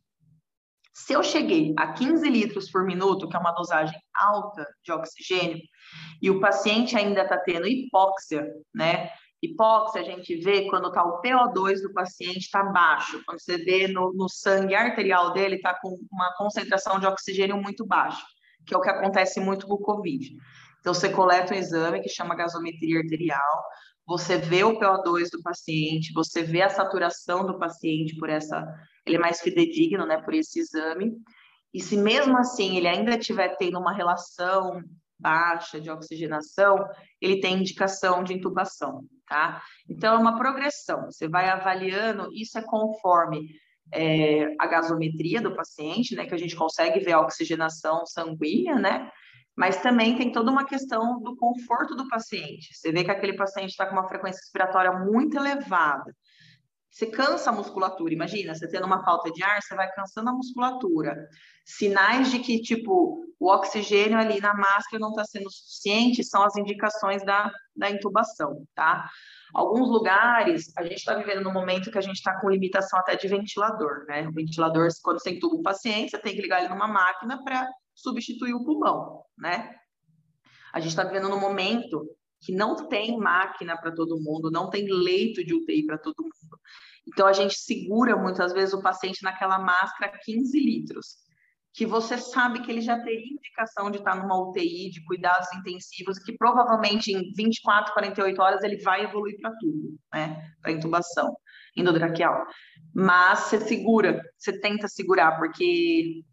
Se 0.93 1.13
eu 1.13 1.23
cheguei 1.23 1.73
a 1.77 1.93
15 1.93 2.29
litros 2.29 2.69
por 2.69 2.85
minuto, 2.85 3.27
que 3.29 3.35
é 3.35 3.39
uma 3.39 3.53
dosagem 3.53 3.97
alta 4.13 4.67
de 4.83 4.91
oxigênio, 4.91 5.59
e 6.21 6.29
o 6.29 6.39
paciente 6.39 6.97
ainda 6.97 7.23
está 7.23 7.37
tendo 7.37 7.67
hipóxia, 7.67 8.45
né? 8.75 9.09
Hipóxia 9.41 10.01
a 10.01 10.03
gente 10.03 10.35
vê 10.35 10.69
quando 10.69 10.89
está 10.89 11.03
o 11.03 11.21
PO2 11.21 11.81
do 11.81 11.93
paciente 11.93 12.41
está 12.41 12.63
baixo, 12.63 13.23
quando 13.25 13.39
você 13.39 13.57
vê 13.57 13.87
no, 13.87 14.13
no 14.13 14.29
sangue 14.29 14.75
arterial 14.75 15.33
dele 15.33 15.55
está 15.55 15.73
com 15.79 15.97
uma 16.11 16.35
concentração 16.35 16.99
de 16.99 17.07
oxigênio 17.07 17.57
muito 17.57 17.85
baixa, 17.85 18.23
que 18.67 18.75
é 18.75 18.77
o 18.77 18.81
que 18.81 18.89
acontece 18.89 19.39
muito 19.39 19.65
com 19.65 19.75
o 19.75 19.81
COVID. 19.81 20.35
Então 20.81 20.93
você 20.93 21.09
coleta 21.09 21.53
um 21.53 21.57
exame 21.57 22.01
que 22.01 22.09
chama 22.09 22.35
gasometria 22.35 22.99
arterial, 22.99 23.63
você 24.11 24.37
vê 24.37 24.61
o 24.65 24.77
PO2 24.77 25.29
do 25.31 25.41
paciente, 25.41 26.11
você 26.11 26.43
vê 26.43 26.61
a 26.61 26.69
saturação 26.69 27.45
do 27.45 27.57
paciente 27.57 28.17
por 28.17 28.29
essa, 28.29 28.61
ele 29.05 29.15
é 29.15 29.19
mais 29.19 29.39
fidedigno, 29.39 30.05
né, 30.05 30.21
por 30.21 30.33
esse 30.33 30.59
exame. 30.59 31.13
E 31.73 31.81
se 31.81 31.95
mesmo 31.95 32.37
assim 32.37 32.75
ele 32.75 32.89
ainda 32.89 33.15
estiver 33.15 33.55
tendo 33.55 33.79
uma 33.79 33.93
relação 33.93 34.83
baixa 35.17 35.79
de 35.79 35.89
oxigenação, 35.89 36.85
ele 37.21 37.39
tem 37.39 37.59
indicação 37.59 38.21
de 38.21 38.33
intubação, 38.33 39.05
tá? 39.25 39.61
Então 39.89 40.13
é 40.13 40.17
uma 40.17 40.37
progressão, 40.37 41.05
você 41.05 41.29
vai 41.29 41.47
avaliando, 41.47 42.27
isso 42.33 42.57
é 42.57 42.61
conforme 42.63 43.47
é, 43.93 44.53
a 44.59 44.67
gasometria 44.67 45.39
do 45.39 45.55
paciente, 45.55 46.15
né, 46.15 46.25
que 46.25 46.35
a 46.35 46.37
gente 46.37 46.55
consegue 46.55 46.99
ver 46.99 47.13
a 47.13 47.21
oxigenação 47.21 48.05
sanguínea, 48.05 48.75
né? 48.75 49.09
Mas 49.55 49.81
também 49.81 50.17
tem 50.17 50.31
toda 50.31 50.51
uma 50.51 50.65
questão 50.65 51.19
do 51.21 51.35
conforto 51.35 51.95
do 51.95 52.07
paciente. 52.07 52.73
Você 52.73 52.91
vê 52.91 53.03
que 53.03 53.11
aquele 53.11 53.35
paciente 53.35 53.71
está 53.71 53.85
com 53.85 53.93
uma 53.93 54.07
frequência 54.07 54.39
respiratória 54.39 54.91
muito 54.91 55.37
elevada. 55.37 56.15
Você 56.91 57.05
cansa 57.05 57.49
a 57.49 57.53
musculatura, 57.53 58.13
imagina, 58.13 58.53
você 58.53 58.67
tendo 58.67 58.85
uma 58.85 59.01
falta 59.03 59.31
de 59.31 59.41
ar, 59.41 59.61
você 59.61 59.73
vai 59.75 59.89
cansando 59.93 60.29
a 60.29 60.33
musculatura. 60.33 61.15
Sinais 61.65 62.29
de 62.29 62.39
que, 62.39 62.61
tipo, 62.61 63.25
o 63.39 63.49
oxigênio 63.49 64.17
ali 64.17 64.41
na 64.41 64.53
máscara 64.53 64.99
não 64.99 65.11
está 65.11 65.23
sendo 65.23 65.49
suficiente 65.49 66.21
são 66.21 66.43
as 66.43 66.57
indicações 66.57 67.23
da, 67.23 67.49
da 67.73 67.89
intubação, 67.89 68.65
tá? 68.75 69.09
Alguns 69.53 69.89
lugares, 69.89 70.73
a 70.77 70.83
gente 70.83 70.97
está 70.97 71.15
vivendo 71.15 71.43
no 71.43 71.53
momento 71.53 71.89
que 71.89 71.97
a 71.97 72.01
gente 72.01 72.17
está 72.17 72.39
com 72.41 72.49
limitação 72.49 72.99
até 72.99 73.15
de 73.15 73.27
ventilador, 73.27 74.05
né? 74.05 74.27
O 74.27 74.33
ventilador, 74.33 74.89
quando 75.01 75.21
você 75.21 75.31
entuba 75.31 75.55
o 75.55 75.63
paciente, 75.63 76.11
você 76.11 76.17
tem 76.17 76.35
que 76.35 76.41
ligar 76.41 76.59
ele 76.59 76.69
numa 76.69 76.89
máquina 76.89 77.41
para 77.41 77.69
substituir 77.95 78.53
o 78.53 78.63
pulmão, 78.63 79.23
né? 79.37 79.75
A 80.73 80.79
gente 80.79 80.91
está 80.91 81.03
vivendo 81.03 81.29
num 81.29 81.39
momento 81.39 82.05
que 82.41 82.53
não 82.53 82.87
tem 82.87 83.17
máquina 83.17 83.77
para 83.77 83.93
todo 83.93 84.19
mundo, 84.19 84.49
não 84.49 84.69
tem 84.69 84.87
leito 84.87 85.43
de 85.43 85.53
UTI 85.53 85.85
para 85.85 85.97
todo 85.97 86.23
mundo. 86.23 86.59
Então, 87.07 87.27
a 87.27 87.33
gente 87.33 87.55
segura 87.55 88.15
muitas 88.15 88.53
vezes 88.53 88.73
o 88.73 88.81
paciente 88.81 89.23
naquela 89.23 89.59
máscara 89.59 90.17
15 90.23 90.59
litros, 90.59 91.17
que 91.73 91.85
você 91.85 92.17
sabe 92.17 92.61
que 92.61 92.71
ele 92.71 92.81
já 92.81 92.99
teria 92.99 93.33
indicação 93.33 93.89
de 93.89 93.97
estar 93.97 94.15
numa 94.15 94.49
UTI 94.49 94.89
de 94.89 95.03
cuidados 95.05 95.47
intensivos, 95.53 96.19
que 96.19 96.37
provavelmente 96.37 97.11
em 97.11 97.31
24, 97.33 97.93
48 97.93 98.41
horas 98.41 98.63
ele 98.63 98.81
vai 98.81 99.03
evoluir 99.03 99.39
para 99.39 99.55
tudo, 99.57 99.97
né? 100.13 100.51
Para 100.61 100.71
intubação 100.71 101.33
endotraqueal. 101.75 102.45
Mas 102.93 103.39
você 103.39 103.61
segura, 103.61 104.21
você 104.37 104.59
tenta 104.59 104.87
segurar, 104.87 105.37
porque 105.37 106.23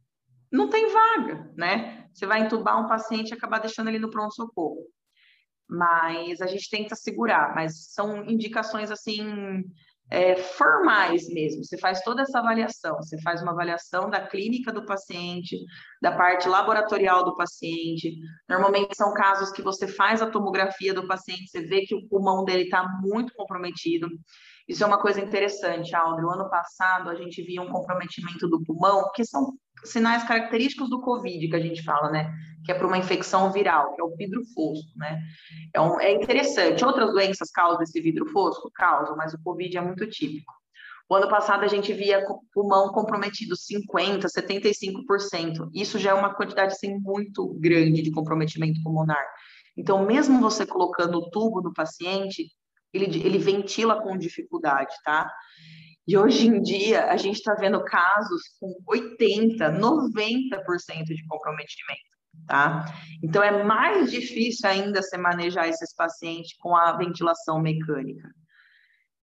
não 0.50 0.69
tem 0.69 0.93
vaga, 0.93 1.50
né? 1.57 2.09
Você 2.12 2.26
vai 2.26 2.40
entubar 2.40 2.83
um 2.83 2.88
paciente 2.88 3.31
e 3.31 3.35
acabar 3.35 3.61
deixando 3.61 3.88
ele 3.88 3.99
no 3.99 4.11
pronto-socorro. 4.11 4.85
Mas 5.69 6.40
a 6.40 6.47
gente 6.47 6.71
tenta 6.71 6.95
segurar, 6.95 7.55
mas 7.55 7.93
são 7.93 8.25
indicações 8.25 8.90
assim 8.90 9.62
é, 10.11 10.37
formais 10.37 11.28
mesmo. 11.28 11.64
Você 11.64 11.78
faz 11.78 12.00
toda 12.00 12.23
essa 12.23 12.38
avaliação, 12.38 12.97
você 12.97 13.21
faz 13.21 13.43
uma 13.43 13.52
avaliação 13.52 14.09
da 14.09 14.26
clínica 14.26 14.73
do 14.73 14.85
paciente, 14.85 15.57
da 16.00 16.12
parte 16.12 16.49
laboratorial 16.49 17.25
do 17.25 17.37
paciente. 17.37 18.17
Normalmente 18.49 18.97
são 18.97 19.12
casos 19.12 19.52
que 19.52 19.62
você 19.62 19.87
faz 19.87 20.23
a 20.23 20.31
tomografia 20.31 20.95
do 20.95 21.07
paciente, 21.07 21.49
você 21.49 21.61
vê 21.61 21.83
que 21.83 21.95
o 21.95 22.09
pulmão 22.09 22.45
dele 22.45 22.64
está 22.64 22.85
muito 23.02 23.33
comprometido. 23.35 24.09
Isso 24.68 24.84
é 24.84 24.87
uma 24.87 25.00
coisa 25.00 25.20
interessante, 25.20 25.94
Aldo. 25.94 26.26
O 26.26 26.30
ano 26.30 26.50
passado 26.50 27.08
a 27.08 27.14
gente 27.14 27.42
via 27.42 27.62
um 27.62 27.70
comprometimento 27.70 28.46
do 28.46 28.62
pulmão, 28.62 29.10
que 29.14 29.25
são 29.25 29.54
sinais 29.84 30.25
característicos 30.25 30.90
do 30.90 31.00
Covid 31.00 31.48
que 31.48 31.56
a 31.56 31.60
gente 31.60 31.82
fala, 31.82 32.10
né? 32.10 32.30
Que 32.64 32.72
é 32.72 32.75
para 32.75 32.87
uma 32.87 32.98
infecção 32.98 33.50
viral, 33.50 33.94
que 33.94 34.00
é 34.00 34.04
o 34.04 34.14
vidro 34.14 34.42
fosco, 34.54 34.90
né? 34.96 35.22
É, 35.75 35.80
um, 35.80 35.98
é 35.98 36.12
interessante. 36.12 36.84
Outras 36.84 37.10
doenças 37.12 37.50
causam 37.50 37.82
esse 37.82 37.98
vidro 38.00 38.26
fosco? 38.26 38.70
Causam, 38.75 39.16
mas 39.16 39.32
o 39.32 39.42
Covid 39.42 39.76
é 39.76 39.80
muito 39.80 40.06
típico. 40.06 40.52
O 41.10 41.14
ano 41.14 41.28
passado 41.30 41.64
a 41.64 41.68
gente 41.68 41.90
via 41.94 42.22
pulmão 42.52 42.92
comprometido 42.92 43.54
50%, 43.56 44.26
75%. 44.26 45.70
Isso 45.72 45.98
já 45.98 46.10
é 46.10 46.14
uma 46.14 46.34
quantidade 46.34 46.75
assim, 46.75 46.98
muito 46.98 47.54
grande 47.58 48.02
de 48.02 48.10
comprometimento 48.10 48.82
pulmonar. 48.82 49.25
Então, 49.75 50.04
mesmo 50.04 50.40
você 50.40 50.66
colocando 50.66 51.16
o 51.16 51.30
tubo 51.30 51.62
no 51.62 51.72
paciente, 51.72 52.50
ele, 52.92 53.07
ele 53.25 53.38
ventila 53.38 54.02
com 54.02 54.16
dificuldade, 54.16 54.95
tá? 55.04 55.30
E 56.07 56.16
hoje 56.16 56.47
em 56.47 56.62
dia, 56.62 57.11
a 57.11 57.16
gente 57.18 57.37
está 57.37 57.54
vendo 57.54 57.85
casos 57.85 58.42
com 58.59 58.75
80%, 58.88 59.78
90% 59.78 61.04
de 61.04 61.26
comprometimento, 61.26 62.16
tá? 62.47 62.87
Então, 63.23 63.42
é 63.42 63.62
mais 63.62 64.11
difícil 64.11 64.68
ainda 64.68 65.02
se 65.02 65.18
manejar 65.18 65.68
esses 65.68 65.95
pacientes 65.95 66.57
com 66.59 66.75
a 66.75 66.97
ventilação 66.97 67.61
mecânica. 67.61 68.26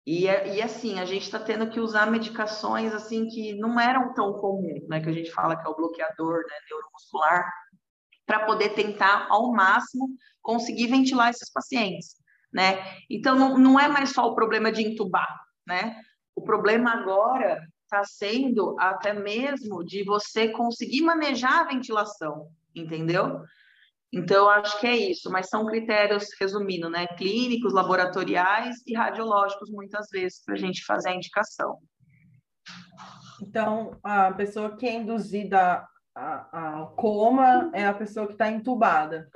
E, 0.05 0.25
e 0.25 0.61
assim, 0.61 0.99
a 0.99 1.05
gente 1.05 1.23
está 1.23 1.39
tendo 1.39 1.69
que 1.69 1.79
usar 1.79 2.11
medicações, 2.11 2.93
assim, 2.93 3.27
que 3.29 3.53
não 3.55 3.79
eram 3.79 4.13
tão 4.13 4.33
comuns, 4.33 4.85
né? 4.89 4.99
Que 4.99 5.09
a 5.09 5.13
gente 5.13 5.31
fala 5.31 5.55
que 5.55 5.65
é 5.65 5.69
o 5.69 5.75
bloqueador 5.77 6.39
né, 6.39 6.55
neuromuscular, 6.69 7.49
para 8.25 8.45
poder 8.45 8.69
tentar, 8.69 9.27
ao 9.29 9.53
máximo, 9.53 10.09
conseguir 10.41 10.87
ventilar 10.87 11.29
esses 11.29 11.49
pacientes, 11.49 12.15
né? 12.53 12.79
Então, 13.09 13.35
não, 13.35 13.57
não 13.57 13.79
é 13.79 13.87
mais 13.87 14.11
só 14.11 14.27
o 14.27 14.35
problema 14.35 14.71
de 14.71 14.83
entubar, 14.83 15.41
né? 15.65 15.95
O 16.35 16.41
problema 16.41 16.91
agora 16.91 17.59
está 17.83 18.03
sendo 18.03 18.75
até 18.79 19.13
mesmo 19.13 19.83
de 19.83 20.03
você 20.03 20.49
conseguir 20.49 21.01
manejar 21.01 21.61
a 21.61 21.67
ventilação, 21.67 22.47
entendeu? 22.75 23.41
Então, 24.11 24.47
acho 24.47 24.79
que 24.79 24.85
é 24.85 24.95
isso, 24.95 25.31
mas 25.31 25.49
são 25.49 25.65
critérios, 25.65 26.27
resumindo, 26.39 26.89
né? 26.89 27.07
Clínicos, 27.07 27.73
laboratoriais 27.73 28.77
e 28.85 28.93
radiológicos, 28.95 29.71
muitas 29.71 30.07
vezes, 30.11 30.43
para 30.45 30.53
a 30.53 30.57
gente 30.57 30.85
fazer 30.85 31.09
a 31.09 31.15
indicação. 31.15 31.79
Então, 33.41 33.97
a 34.03 34.31
pessoa 34.31 34.75
que 34.75 34.85
é 34.85 34.93
induzida 34.93 35.87
ao 36.15 36.91
coma 36.95 37.71
é 37.73 37.87
a 37.87 37.93
pessoa 37.93 38.27
que 38.27 38.33
está 38.33 38.49
entubada. 38.49 39.27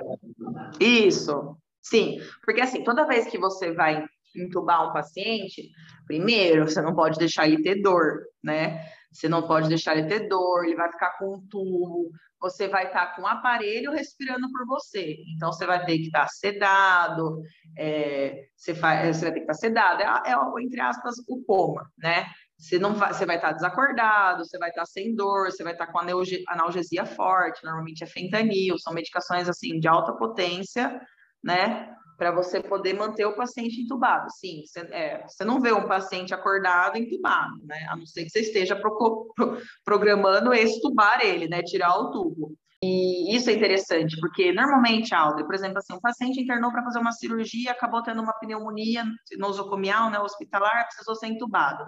Isso, 0.79 1.57
sim. 1.89 2.17
Porque, 2.43 2.61
assim, 2.61 2.83
toda 2.83 3.07
vez 3.07 3.27
que 3.27 3.37
você 3.37 3.71
vai 3.73 4.05
entubar 4.35 4.89
um 4.89 4.93
paciente, 4.93 5.69
primeiro, 6.05 6.67
você 6.67 6.81
não 6.81 6.95
pode 6.95 7.17
deixar 7.17 7.47
ele 7.47 7.61
ter 7.61 7.81
dor, 7.81 8.21
né? 8.43 8.83
Você 9.11 9.27
não 9.27 9.47
pode 9.47 9.67
deixar 9.69 9.97
ele 9.97 10.07
ter 10.07 10.27
dor, 10.27 10.65
ele 10.65 10.75
vai 10.75 10.91
ficar 10.91 11.17
com 11.17 11.35
um 11.35 11.47
tubo, 11.47 12.11
você 12.39 12.67
vai 12.67 12.87
estar 12.87 13.15
com 13.15 13.23
o 13.23 13.25
um 13.25 13.27
aparelho 13.27 13.91
respirando 13.91 14.51
por 14.51 14.65
você. 14.67 15.17
Então, 15.35 15.51
você 15.51 15.65
vai 15.65 15.83
ter 15.85 15.97
que 15.97 16.05
estar 16.05 16.27
sedado, 16.27 17.41
é, 17.77 18.45
você, 18.55 18.75
faz, 18.75 19.17
você 19.17 19.25
vai 19.25 19.33
ter 19.33 19.39
que 19.39 19.51
estar 19.51 19.53
sedado, 19.53 20.01
é, 20.03 20.31
é, 20.31 20.63
entre 20.63 20.79
aspas, 20.81 21.15
o 21.27 21.43
coma, 21.45 21.89
né? 21.97 22.27
Você 22.57 22.79
não 22.79 22.95
vai, 22.95 23.13
você 23.13 23.25
vai 23.25 23.35
estar 23.35 23.51
desacordado, 23.51 24.43
você 24.43 24.57
vai 24.57 24.69
estar 24.69 24.85
sem 24.85 25.15
dor, 25.15 25.51
você 25.51 25.63
vai 25.63 25.73
estar 25.73 25.87
com 25.87 25.99
analgesia 25.99 27.05
forte, 27.05 27.63
normalmente 27.63 28.03
é 28.03 28.07
fentanil, 28.07 28.77
são 28.79 28.93
medicações 28.93 29.47
assim 29.47 29.79
de 29.79 29.87
alta 29.87 30.13
potência, 30.13 30.99
né? 31.43 31.93
Para 32.17 32.31
você 32.31 32.61
poder 32.61 32.93
manter 32.93 33.25
o 33.25 33.35
paciente 33.35 33.81
entubado. 33.81 34.27
Sim, 34.31 34.63
você, 34.65 34.79
é, 34.79 35.23
não 35.45 35.61
vê 35.61 35.71
um 35.71 35.87
paciente 35.87 36.33
acordado 36.33 36.97
entubado, 36.97 37.59
né? 37.63 37.85
A 37.89 37.95
não 37.95 38.05
ser 38.05 38.23
que 38.23 38.29
você 38.29 38.39
esteja 38.39 38.75
pro, 38.75 39.31
pro, 39.35 39.61
programando 39.85 40.53
extubar 40.53 41.19
ele, 41.23 41.47
né? 41.47 41.61
Tirar 41.61 41.95
o 41.95 42.11
tubo. 42.11 42.55
E 42.81 43.35
isso 43.35 43.49
é 43.49 43.53
interessante, 43.53 44.19
porque 44.19 44.53
normalmente, 44.53 45.13
Aldo, 45.13 45.43
por 45.45 45.55
exemplo, 45.55 45.79
assim, 45.79 45.93
um 45.93 45.99
paciente 45.99 46.39
internou 46.39 46.71
para 46.71 46.83
fazer 46.83 46.99
uma 46.99 47.11
cirurgia, 47.11 47.71
acabou 47.71 48.03
tendo 48.03 48.21
uma 48.21 48.33
pneumonia 48.33 49.03
nosocomial, 49.37 50.11
né, 50.11 50.19
hospitalar, 50.19 50.85
precisou 50.85 51.15
ser 51.15 51.25
entubado 51.25 51.83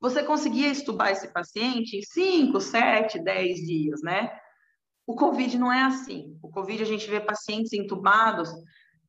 você 0.00 0.22
conseguia 0.22 0.68
estubar 0.68 1.10
esse 1.10 1.28
paciente 1.32 1.96
em 1.96 2.02
5, 2.02 2.60
7, 2.60 3.18
10 3.18 3.58
dias, 3.66 4.00
né? 4.02 4.30
O 5.06 5.14
Covid 5.14 5.58
não 5.58 5.72
é 5.72 5.82
assim. 5.82 6.38
O 6.42 6.48
Covid 6.48 6.82
a 6.82 6.86
gente 6.86 7.08
vê 7.08 7.20
pacientes 7.20 7.72
entubados 7.72 8.50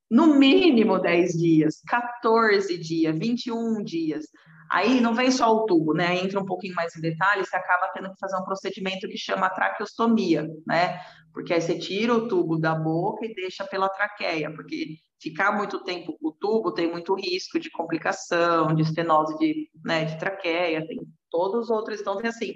no 0.09 0.35
mínimo 0.35 0.99
10 0.99 1.33
dias, 1.33 1.81
14 1.87 2.77
dias, 2.77 3.17
21 3.17 3.83
dias. 3.83 4.25
Aí 4.71 5.01
não 5.01 5.15
vem 5.15 5.31
só 5.31 5.51
o 5.51 5.65
tubo, 5.65 5.93
né? 5.93 6.17
Entra 6.19 6.39
um 6.39 6.45
pouquinho 6.45 6.75
mais 6.75 6.95
em 6.95 7.01
detalhes, 7.01 7.49
você 7.49 7.55
acaba 7.55 7.91
tendo 7.93 8.11
que 8.11 8.19
fazer 8.19 8.37
um 8.37 8.43
procedimento 8.43 9.07
que 9.07 9.17
chama 9.17 9.49
traqueostomia, 9.49 10.47
né? 10.67 10.99
Porque 11.33 11.53
aí 11.53 11.61
você 11.61 11.77
tira 11.77 12.13
o 12.13 12.27
tubo 12.27 12.57
da 12.57 12.75
boca 12.75 13.25
e 13.25 13.33
deixa 13.33 13.65
pela 13.65 13.89
traqueia, 13.89 14.53
porque 14.53 14.97
ficar 15.19 15.51
muito 15.51 15.83
tempo 15.83 16.17
com 16.19 16.29
o 16.29 16.31
tubo 16.31 16.71
tem 16.71 16.89
muito 16.89 17.15
risco 17.15 17.59
de 17.59 17.69
complicação, 17.71 18.73
de 18.75 18.83
estenose 18.83 19.37
de, 19.37 19.69
né, 19.83 20.05
de 20.05 20.17
traqueia, 20.17 20.85
tem 20.87 20.99
todos 21.29 21.65
os 21.65 21.69
outros. 21.69 21.99
Então, 21.99 22.17
tem 22.17 22.29
assim, 22.29 22.53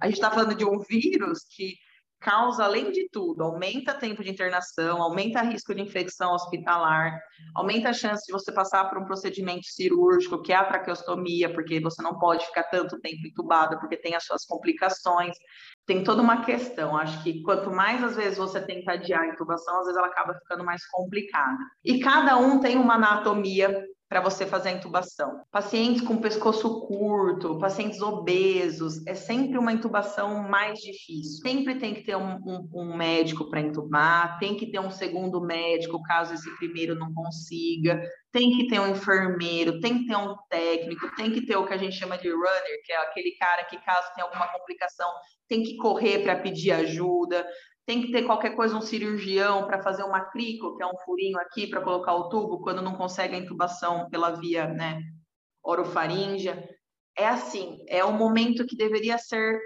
a 0.00 0.06
gente 0.06 0.16
está 0.16 0.30
falando 0.30 0.54
de 0.54 0.64
um 0.64 0.78
vírus 0.80 1.40
que 1.50 1.74
causa, 2.26 2.64
além 2.64 2.90
de 2.90 3.08
tudo, 3.08 3.44
aumenta 3.44 3.94
tempo 3.94 4.20
de 4.24 4.28
internação, 4.28 5.00
aumenta 5.00 5.42
risco 5.42 5.72
de 5.72 5.80
infecção 5.80 6.32
hospitalar, 6.32 7.16
aumenta 7.54 7.90
a 7.90 7.92
chance 7.92 8.26
de 8.26 8.32
você 8.32 8.50
passar 8.50 8.90
por 8.90 8.98
um 8.98 9.04
procedimento 9.04 9.64
cirúrgico, 9.66 10.42
que 10.42 10.52
é 10.52 10.56
a 10.56 10.64
traqueostomia, 10.64 11.54
porque 11.54 11.78
você 11.78 12.02
não 12.02 12.18
pode 12.18 12.44
ficar 12.44 12.64
tanto 12.64 12.98
tempo 12.98 13.24
entubado, 13.24 13.78
porque 13.78 13.96
tem 13.96 14.16
as 14.16 14.24
suas 14.24 14.44
complicações. 14.44 15.36
Tem 15.86 16.02
toda 16.02 16.20
uma 16.20 16.44
questão. 16.44 16.96
Acho 16.96 17.22
que 17.22 17.42
quanto 17.42 17.70
mais 17.70 18.02
às 18.02 18.16
vezes 18.16 18.38
você 18.38 18.60
tenta 18.60 18.94
adiar 18.94 19.22
a 19.22 19.28
intubação, 19.28 19.78
às 19.78 19.86
vezes 19.86 19.96
ela 19.96 20.08
acaba 20.08 20.34
ficando 20.34 20.64
mais 20.64 20.84
complicada. 20.88 21.58
E 21.84 22.00
cada 22.00 22.36
um 22.38 22.58
tem 22.58 22.76
uma 22.76 22.94
anatomia 22.94 23.86
para 24.08 24.20
você 24.20 24.46
fazer 24.46 24.68
a 24.68 24.72
intubação. 24.72 25.42
Pacientes 25.50 26.00
com 26.00 26.18
pescoço 26.18 26.86
curto, 26.86 27.58
pacientes 27.58 28.00
obesos, 28.00 29.04
é 29.06 29.14
sempre 29.14 29.58
uma 29.58 29.72
intubação 29.72 30.48
mais 30.48 30.78
difícil. 30.78 31.42
Sempre 31.42 31.78
tem 31.78 31.92
que 31.92 32.02
ter 32.02 32.16
um, 32.16 32.36
um, 32.36 32.68
um 32.72 32.96
médico 32.96 33.50
para 33.50 33.60
intubar, 33.60 34.38
tem 34.38 34.56
que 34.56 34.70
ter 34.70 34.78
um 34.78 34.90
segundo 34.90 35.40
médico 35.40 36.02
caso 36.04 36.34
esse 36.34 36.48
primeiro 36.56 36.94
não 36.94 37.12
consiga, 37.12 38.00
tem 38.30 38.56
que 38.56 38.68
ter 38.68 38.78
um 38.78 38.88
enfermeiro, 38.88 39.80
tem 39.80 39.98
que 39.98 40.06
ter 40.06 40.16
um 40.16 40.36
técnico, 40.48 41.14
tem 41.16 41.32
que 41.32 41.44
ter 41.44 41.56
o 41.56 41.66
que 41.66 41.74
a 41.74 41.78
gente 41.78 41.96
chama 41.96 42.16
de 42.16 42.30
runner, 42.30 42.82
que 42.84 42.92
é 42.92 42.96
aquele 42.98 43.32
cara 43.32 43.64
que 43.64 43.76
caso 43.78 44.08
tenha 44.14 44.26
alguma 44.26 44.46
complicação, 44.52 45.08
tem 45.48 45.64
que 45.64 45.76
correr 45.76 46.20
para 46.20 46.36
pedir 46.36 46.70
ajuda 46.70 47.44
tem 47.86 48.02
que 48.02 48.10
ter 48.10 48.24
qualquer 48.24 48.56
coisa, 48.56 48.76
um 48.76 48.80
cirurgião 48.80 49.64
para 49.66 49.80
fazer 49.80 50.02
uma 50.02 50.20
crico, 50.20 50.76
que 50.76 50.82
é 50.82 50.86
um 50.86 50.98
furinho 51.04 51.38
aqui 51.38 51.68
para 51.68 51.80
colocar 51.80 52.14
o 52.14 52.28
tubo, 52.28 52.60
quando 52.60 52.82
não 52.82 52.96
consegue 52.96 53.36
a 53.36 53.38
intubação 53.38 54.10
pela 54.10 54.32
via 54.32 54.66
né, 54.66 55.00
orofaríngea. 55.62 56.68
É 57.16 57.28
assim, 57.28 57.78
é 57.88 58.04
um 58.04 58.12
momento 58.12 58.66
que 58.66 58.76
deveria 58.76 59.16
ser 59.18 59.60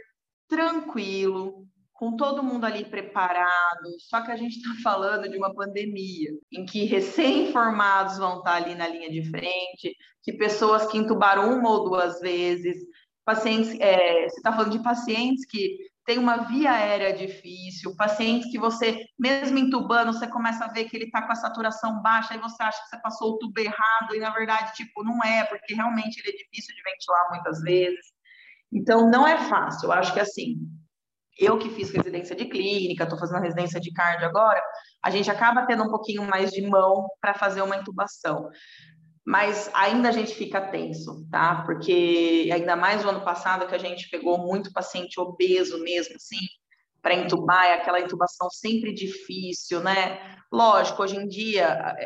tranquilo, 0.46 1.66
com 1.94 2.16
todo 2.16 2.42
mundo 2.42 2.64
ali 2.64 2.84
preparado, 2.84 3.88
só 3.98 4.22
que 4.22 4.30
a 4.30 4.36
gente 4.36 4.56
está 4.56 4.70
falando 4.82 5.28
de 5.28 5.38
uma 5.38 5.54
pandemia, 5.54 6.30
em 6.52 6.66
que 6.66 6.84
recém-formados 6.84 8.18
vão 8.18 8.38
estar 8.38 8.52
tá 8.52 8.56
ali 8.56 8.74
na 8.74 8.86
linha 8.86 9.10
de 9.10 9.22
frente, 9.30 9.96
que 10.22 10.32
pessoas 10.34 10.86
que 10.86 10.98
intubaram 10.98 11.58
uma 11.58 11.70
ou 11.70 11.84
duas 11.88 12.20
vezes, 12.20 12.76
pacientes, 13.24 13.78
é, 13.80 14.28
você 14.28 14.36
está 14.36 14.52
falando 14.52 14.72
de 14.72 14.82
pacientes 14.82 15.46
que 15.46 15.89
tem 16.10 16.18
uma 16.18 16.38
via 16.38 16.72
aérea 16.72 17.12
difícil, 17.12 17.94
pacientes 17.94 18.50
que 18.50 18.58
você, 18.58 18.98
mesmo 19.16 19.56
entubando, 19.58 20.12
você 20.12 20.26
começa 20.26 20.64
a 20.64 20.72
ver 20.72 20.86
que 20.86 20.96
ele 20.96 21.04
está 21.04 21.22
com 21.22 21.30
a 21.30 21.36
saturação 21.36 22.02
baixa, 22.02 22.34
aí 22.34 22.40
você 22.40 22.60
acha 22.60 22.82
que 22.82 22.88
você 22.88 23.00
passou 23.00 23.34
o 23.34 23.38
tubo 23.38 23.60
errado, 23.60 24.12
e 24.12 24.18
na 24.18 24.30
verdade, 24.30 24.74
tipo, 24.74 25.04
não 25.04 25.22
é, 25.22 25.44
porque 25.44 25.72
realmente 25.72 26.18
ele 26.18 26.30
é 26.30 26.36
difícil 26.36 26.74
de 26.74 26.82
ventilar 26.82 27.28
muitas 27.30 27.60
vezes. 27.60 28.06
Então, 28.72 29.08
não 29.08 29.24
é 29.24 29.38
fácil. 29.38 29.86
Eu 29.86 29.92
acho 29.92 30.12
que 30.12 30.18
assim, 30.18 30.56
eu 31.38 31.56
que 31.58 31.70
fiz 31.70 31.92
residência 31.92 32.34
de 32.34 32.46
clínica, 32.46 33.04
estou 33.04 33.16
fazendo 33.16 33.42
residência 33.42 33.80
de 33.80 33.92
cardio 33.92 34.26
agora, 34.26 34.60
a 35.04 35.10
gente 35.10 35.30
acaba 35.30 35.64
tendo 35.64 35.84
um 35.84 35.90
pouquinho 35.90 36.26
mais 36.28 36.50
de 36.50 36.68
mão 36.68 37.08
para 37.20 37.34
fazer 37.34 37.62
uma 37.62 37.76
intubação 37.76 38.50
mas 39.30 39.70
ainda 39.72 40.08
a 40.08 40.12
gente 40.12 40.34
fica 40.34 40.60
tenso, 40.60 41.24
tá? 41.30 41.62
Porque 41.64 42.50
ainda 42.52 42.74
mais 42.74 43.04
no 43.04 43.10
ano 43.10 43.20
passado 43.20 43.64
que 43.68 43.74
a 43.76 43.78
gente 43.78 44.10
pegou 44.10 44.36
muito 44.38 44.72
paciente 44.72 45.20
obeso 45.20 45.80
mesmo, 45.84 46.16
assim, 46.16 46.44
para 47.00 47.14
intubar, 47.14 47.64
é 47.64 47.74
aquela 47.74 48.00
intubação 48.00 48.50
sempre 48.50 48.92
difícil, 48.92 49.78
né? 49.84 50.18
Lógico, 50.52 51.04
hoje 51.04 51.16
em 51.16 51.28
dia, 51.28 51.96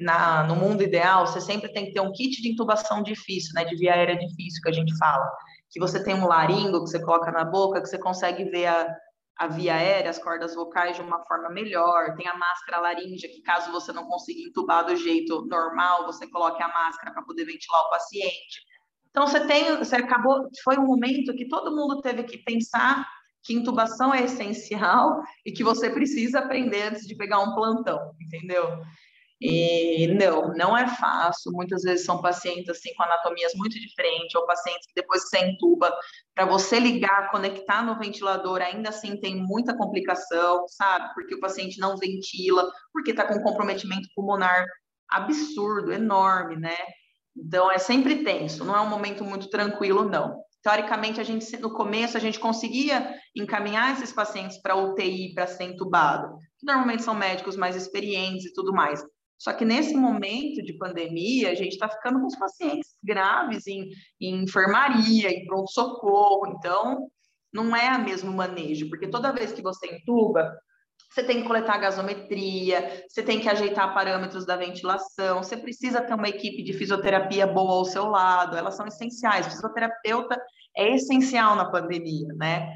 na, 0.00 0.42
no 0.42 0.56
mundo 0.56 0.82
ideal, 0.82 1.28
você 1.28 1.40
sempre 1.40 1.72
tem 1.72 1.86
que 1.86 1.92
ter 1.92 2.00
um 2.00 2.10
kit 2.10 2.42
de 2.42 2.50
intubação 2.50 3.00
difícil, 3.00 3.52
né? 3.54 3.64
De 3.64 3.76
via 3.76 3.94
aérea 3.94 4.18
difícil, 4.18 4.60
que 4.60 4.68
a 4.68 4.74
gente 4.74 4.92
fala. 4.98 5.24
Que 5.70 5.78
você 5.78 6.02
tem 6.02 6.14
um 6.14 6.26
laringo 6.26 6.82
que 6.82 6.90
você 6.90 6.98
coloca 6.98 7.30
na 7.30 7.44
boca, 7.44 7.80
que 7.80 7.86
você 7.86 7.96
consegue 7.96 8.42
ver 8.42 8.66
a, 8.66 8.92
a 9.36 9.46
via 9.46 9.74
aérea, 9.74 10.10
as 10.10 10.18
cordas 10.18 10.54
vocais 10.54 10.96
de 10.96 11.02
uma 11.02 11.22
forma 11.24 11.50
melhor. 11.50 12.14
Tem 12.16 12.26
a 12.26 12.36
máscara 12.36 12.80
laríngea, 12.80 13.28
que 13.28 13.42
caso 13.42 13.70
você 13.70 13.92
não 13.92 14.06
consiga 14.06 14.40
entubar 14.40 14.84
do 14.84 14.96
jeito 14.96 15.44
normal, 15.46 16.06
você 16.06 16.26
coloque 16.26 16.62
a 16.62 16.68
máscara 16.68 17.12
para 17.12 17.22
poder 17.22 17.44
ventilar 17.44 17.82
o 17.82 17.90
paciente. 17.90 18.64
Então, 19.10 19.26
você 19.26 19.46
tem, 19.46 19.76
você 19.76 19.96
acabou, 19.96 20.48
foi 20.62 20.78
um 20.78 20.86
momento 20.86 21.34
que 21.34 21.48
todo 21.48 21.74
mundo 21.74 22.00
teve 22.00 22.24
que 22.24 22.38
pensar 22.38 23.06
que 23.42 23.54
intubação 23.54 24.12
é 24.12 24.24
essencial 24.24 25.22
e 25.44 25.52
que 25.52 25.62
você 25.62 25.88
precisa 25.88 26.40
aprender 26.40 26.82
antes 26.82 27.06
de 27.06 27.14
pegar 27.14 27.40
um 27.40 27.54
plantão, 27.54 28.12
entendeu? 28.20 28.82
E 29.40 30.06
não, 30.18 30.54
não 30.54 30.76
é 30.76 30.86
fácil. 30.96 31.52
Muitas 31.52 31.82
vezes 31.82 32.06
são 32.06 32.22
pacientes 32.22 32.68
assim 32.70 32.94
com 32.94 33.02
anatomias 33.02 33.52
muito 33.54 33.78
diferentes, 33.78 34.34
ou 34.34 34.46
pacientes 34.46 34.86
que 34.86 34.94
depois 34.94 35.24
que 35.24 35.30
você 35.30 35.44
entuba, 35.46 35.94
para 36.34 36.46
você 36.46 36.78
ligar, 36.78 37.30
conectar 37.30 37.84
no 37.84 37.98
ventilador, 37.98 38.62
ainda 38.62 38.88
assim 38.88 39.18
tem 39.20 39.36
muita 39.36 39.76
complicação, 39.76 40.66
sabe? 40.68 41.12
Porque 41.14 41.34
o 41.34 41.40
paciente 41.40 41.78
não 41.78 41.98
ventila, 41.98 42.70
porque 42.92 43.10
está 43.10 43.26
com 43.26 43.42
comprometimento 43.42 44.08
pulmonar 44.14 44.64
absurdo, 45.10 45.92
enorme, 45.92 46.56
né? 46.56 46.76
Então 47.36 47.70
é 47.70 47.78
sempre 47.78 48.24
tenso, 48.24 48.64
não 48.64 48.74
é 48.74 48.80
um 48.80 48.88
momento 48.88 49.22
muito 49.22 49.50
tranquilo, 49.50 50.08
não. 50.08 50.42
Teoricamente, 50.62 51.20
a 51.20 51.24
gente 51.24 51.56
no 51.58 51.72
começo 51.72 52.16
a 52.16 52.20
gente 52.20 52.40
conseguia 52.40 53.14
encaminhar 53.36 53.92
esses 53.92 54.12
pacientes 54.12 54.58
para 54.60 54.74
UTI 54.74 55.34
para 55.34 55.46
ser 55.46 55.64
entubado, 55.64 56.38
normalmente 56.62 57.02
são 57.02 57.14
médicos 57.14 57.56
mais 57.56 57.76
experientes 57.76 58.46
e 58.46 58.52
tudo 58.54 58.72
mais. 58.72 59.04
Só 59.38 59.52
que 59.52 59.64
nesse 59.64 59.94
momento 59.94 60.62
de 60.62 60.72
pandemia, 60.78 61.50
a 61.50 61.54
gente 61.54 61.72
está 61.72 61.88
ficando 61.88 62.20
com 62.20 62.26
os 62.26 62.36
pacientes 62.36 62.96
graves 63.02 63.66
em, 63.66 63.90
em 64.20 64.42
enfermaria, 64.42 65.30
em 65.30 65.44
pronto-socorro. 65.44 66.54
Então, 66.56 67.08
não 67.52 67.74
é 67.76 67.96
o 67.96 68.04
mesmo 68.04 68.32
manejo, 68.32 68.88
porque 68.88 69.08
toda 69.08 69.32
vez 69.32 69.52
que 69.52 69.62
você 69.62 69.86
entuba, 69.94 70.52
você 71.10 71.22
tem 71.22 71.40
que 71.40 71.46
coletar 71.46 71.78
gasometria, 71.78 73.04
você 73.08 73.22
tem 73.22 73.40
que 73.40 73.48
ajeitar 73.48 73.94
parâmetros 73.94 74.44
da 74.44 74.56
ventilação, 74.56 75.42
você 75.42 75.56
precisa 75.56 76.02
ter 76.02 76.14
uma 76.14 76.28
equipe 76.28 76.62
de 76.62 76.72
fisioterapia 76.72 77.46
boa 77.46 77.72
ao 77.72 77.84
seu 77.84 78.06
lado, 78.06 78.56
elas 78.56 78.74
são 78.74 78.86
essenciais. 78.86 79.46
fisioterapeuta 79.46 80.38
é 80.76 80.94
essencial 80.94 81.56
na 81.56 81.70
pandemia, 81.70 82.28
né? 82.34 82.70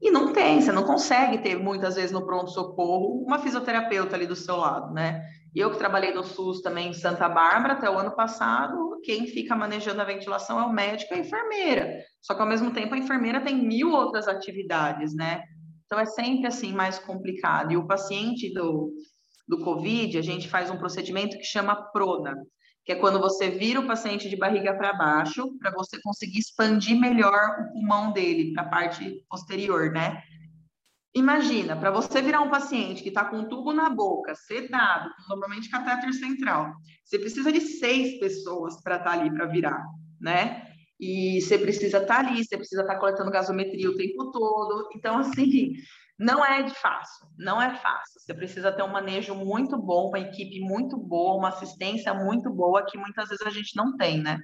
E 0.00 0.10
não 0.10 0.32
tem, 0.32 0.60
você 0.60 0.72
não 0.72 0.84
consegue 0.84 1.38
ter 1.38 1.56
muitas 1.56 1.94
vezes 1.94 2.12
no 2.12 2.26
pronto-socorro 2.26 3.22
uma 3.24 3.38
fisioterapeuta 3.38 4.16
ali 4.16 4.26
do 4.26 4.34
seu 4.34 4.56
lado, 4.56 4.92
né? 4.92 5.22
Eu 5.54 5.70
que 5.70 5.78
trabalhei 5.78 6.14
no 6.14 6.24
SUS 6.24 6.62
também 6.62 6.88
em 6.88 6.94
Santa 6.94 7.28
Bárbara 7.28 7.74
até 7.74 7.90
o 7.90 7.98
ano 7.98 8.16
passado, 8.16 8.98
quem 9.04 9.26
fica 9.26 9.54
manejando 9.54 10.00
a 10.00 10.04
ventilação 10.04 10.58
é 10.58 10.64
o 10.64 10.72
médico 10.72 11.12
e 11.12 11.18
a 11.18 11.20
enfermeira. 11.20 12.02
Só 12.22 12.34
que 12.34 12.40
ao 12.40 12.48
mesmo 12.48 12.70
tempo 12.70 12.94
a 12.94 12.98
enfermeira 12.98 13.40
tem 13.40 13.56
mil 13.56 13.90
outras 13.90 14.26
atividades, 14.26 15.14
né? 15.14 15.42
Então 15.84 16.00
é 16.00 16.06
sempre 16.06 16.46
assim 16.46 16.72
mais 16.72 16.98
complicado. 16.98 17.70
E 17.70 17.76
o 17.76 17.86
paciente 17.86 18.50
do, 18.54 18.94
do 19.46 19.58
COVID, 19.58 20.16
a 20.16 20.22
gente 20.22 20.48
faz 20.48 20.70
um 20.70 20.78
procedimento 20.78 21.36
que 21.36 21.44
chama 21.44 21.76
prona, 21.92 22.34
que 22.82 22.92
é 22.92 22.96
quando 22.96 23.20
você 23.20 23.50
vira 23.50 23.78
o 23.78 23.86
paciente 23.86 24.30
de 24.30 24.36
barriga 24.36 24.74
para 24.74 24.94
baixo, 24.94 25.56
para 25.58 25.70
você 25.70 26.00
conseguir 26.00 26.38
expandir 26.38 26.98
melhor 26.98 27.60
o 27.60 27.72
pulmão 27.72 28.10
dele 28.10 28.54
para 28.54 28.62
a 28.62 28.68
parte 28.70 29.22
posterior, 29.28 29.90
né? 29.90 30.22
Imagina, 31.14 31.76
para 31.76 31.90
você 31.90 32.22
virar 32.22 32.40
um 32.40 32.50
paciente 32.50 33.02
que 33.02 33.10
está 33.10 33.24
com 33.24 33.36
um 33.36 33.48
tubo 33.48 33.72
na 33.72 33.90
boca, 33.90 34.34
sedado, 34.34 35.10
normalmente 35.28 35.70
catéter 35.70 36.12
central, 36.14 36.72
você 37.04 37.18
precisa 37.18 37.52
de 37.52 37.60
seis 37.60 38.18
pessoas 38.18 38.82
para 38.82 38.96
estar 38.96 39.10
tá 39.10 39.20
ali 39.20 39.30
para 39.30 39.46
virar, 39.46 39.84
né? 40.20 40.72
e 41.02 41.40
você 41.40 41.58
precisa 41.58 41.98
estar 41.98 42.22
tá 42.22 42.28
ali, 42.28 42.44
você 42.44 42.56
precisa 42.56 42.82
estar 42.82 42.94
tá 42.94 43.00
coletando 43.00 43.28
gasometria 43.28 43.90
o 43.90 43.96
tempo 43.96 44.30
todo. 44.30 44.88
Então, 44.94 45.18
assim, 45.18 45.72
não 46.16 46.44
é 46.44 46.62
de 46.62 46.72
fácil, 46.74 47.26
não 47.36 47.60
é 47.60 47.74
fácil. 47.74 48.20
Você 48.20 48.32
precisa 48.32 48.70
ter 48.70 48.84
um 48.84 48.92
manejo 48.92 49.34
muito 49.34 49.76
bom, 49.76 50.10
uma 50.10 50.20
equipe 50.20 50.60
muito 50.60 50.96
boa, 50.96 51.36
uma 51.36 51.48
assistência 51.48 52.14
muito 52.14 52.48
boa, 52.50 52.86
que 52.86 52.96
muitas 52.96 53.28
vezes 53.28 53.44
a 53.44 53.50
gente 53.50 53.74
não 53.74 53.96
tem, 53.96 54.22
né? 54.22 54.38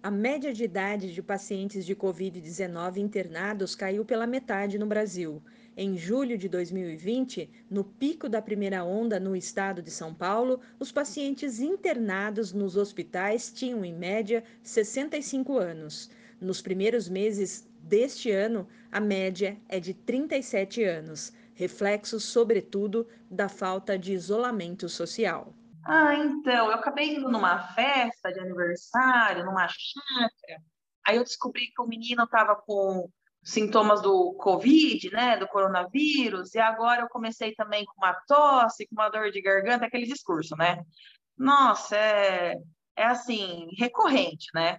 A 0.00 0.10
média 0.10 0.52
de 0.52 0.62
idade 0.62 1.12
de 1.12 1.20
pacientes 1.20 1.84
de 1.84 1.96
Covid-19 1.96 2.98
internados 2.98 3.74
caiu 3.74 4.04
pela 4.04 4.28
metade 4.28 4.78
no 4.78 4.86
Brasil. 4.86 5.42
Em 5.78 5.94
julho 5.94 6.38
de 6.38 6.48
2020, 6.48 7.66
no 7.68 7.84
pico 7.84 8.30
da 8.30 8.40
primeira 8.40 8.82
onda 8.82 9.20
no 9.20 9.36
estado 9.36 9.82
de 9.82 9.90
São 9.90 10.14
Paulo, 10.14 10.58
os 10.80 10.90
pacientes 10.90 11.60
internados 11.60 12.50
nos 12.50 12.78
hospitais 12.78 13.52
tinham, 13.52 13.84
em 13.84 13.92
média, 13.92 14.42
65 14.62 15.58
anos. 15.58 16.10
Nos 16.40 16.62
primeiros 16.62 17.10
meses 17.10 17.68
deste 17.78 18.30
ano, 18.30 18.66
a 18.90 18.98
média 18.98 19.60
é 19.68 19.78
de 19.78 19.92
37 19.92 20.82
anos, 20.82 21.30
reflexo, 21.54 22.18
sobretudo, 22.18 23.06
da 23.30 23.46
falta 23.46 23.98
de 23.98 24.14
isolamento 24.14 24.88
social. 24.88 25.52
Ah, 25.84 26.14
então, 26.14 26.68
eu 26.68 26.72
acabei 26.72 27.16
indo 27.16 27.30
numa 27.30 27.58
festa 27.74 28.32
de 28.32 28.40
aniversário, 28.40 29.44
numa 29.44 29.68
chácara, 29.68 30.62
aí 31.06 31.16
eu 31.18 31.22
descobri 31.22 31.66
que 31.66 31.82
o 31.82 31.86
menino 31.86 32.24
estava 32.24 32.56
com 32.56 33.10
sintomas 33.46 34.02
do 34.02 34.34
Covid, 34.34 35.08
né, 35.12 35.36
do 35.36 35.46
coronavírus, 35.46 36.52
e 36.54 36.58
agora 36.58 37.02
eu 37.02 37.08
comecei 37.08 37.54
também 37.54 37.84
com 37.84 37.94
uma 37.96 38.12
tosse, 38.26 38.88
com 38.88 38.96
uma 38.96 39.08
dor 39.08 39.30
de 39.30 39.40
garganta, 39.40 39.86
aquele 39.86 40.04
discurso, 40.04 40.56
né? 40.56 40.82
Nossa, 41.38 41.96
é, 41.96 42.56
é 42.96 43.04
assim, 43.04 43.68
recorrente, 43.78 44.46
né? 44.52 44.78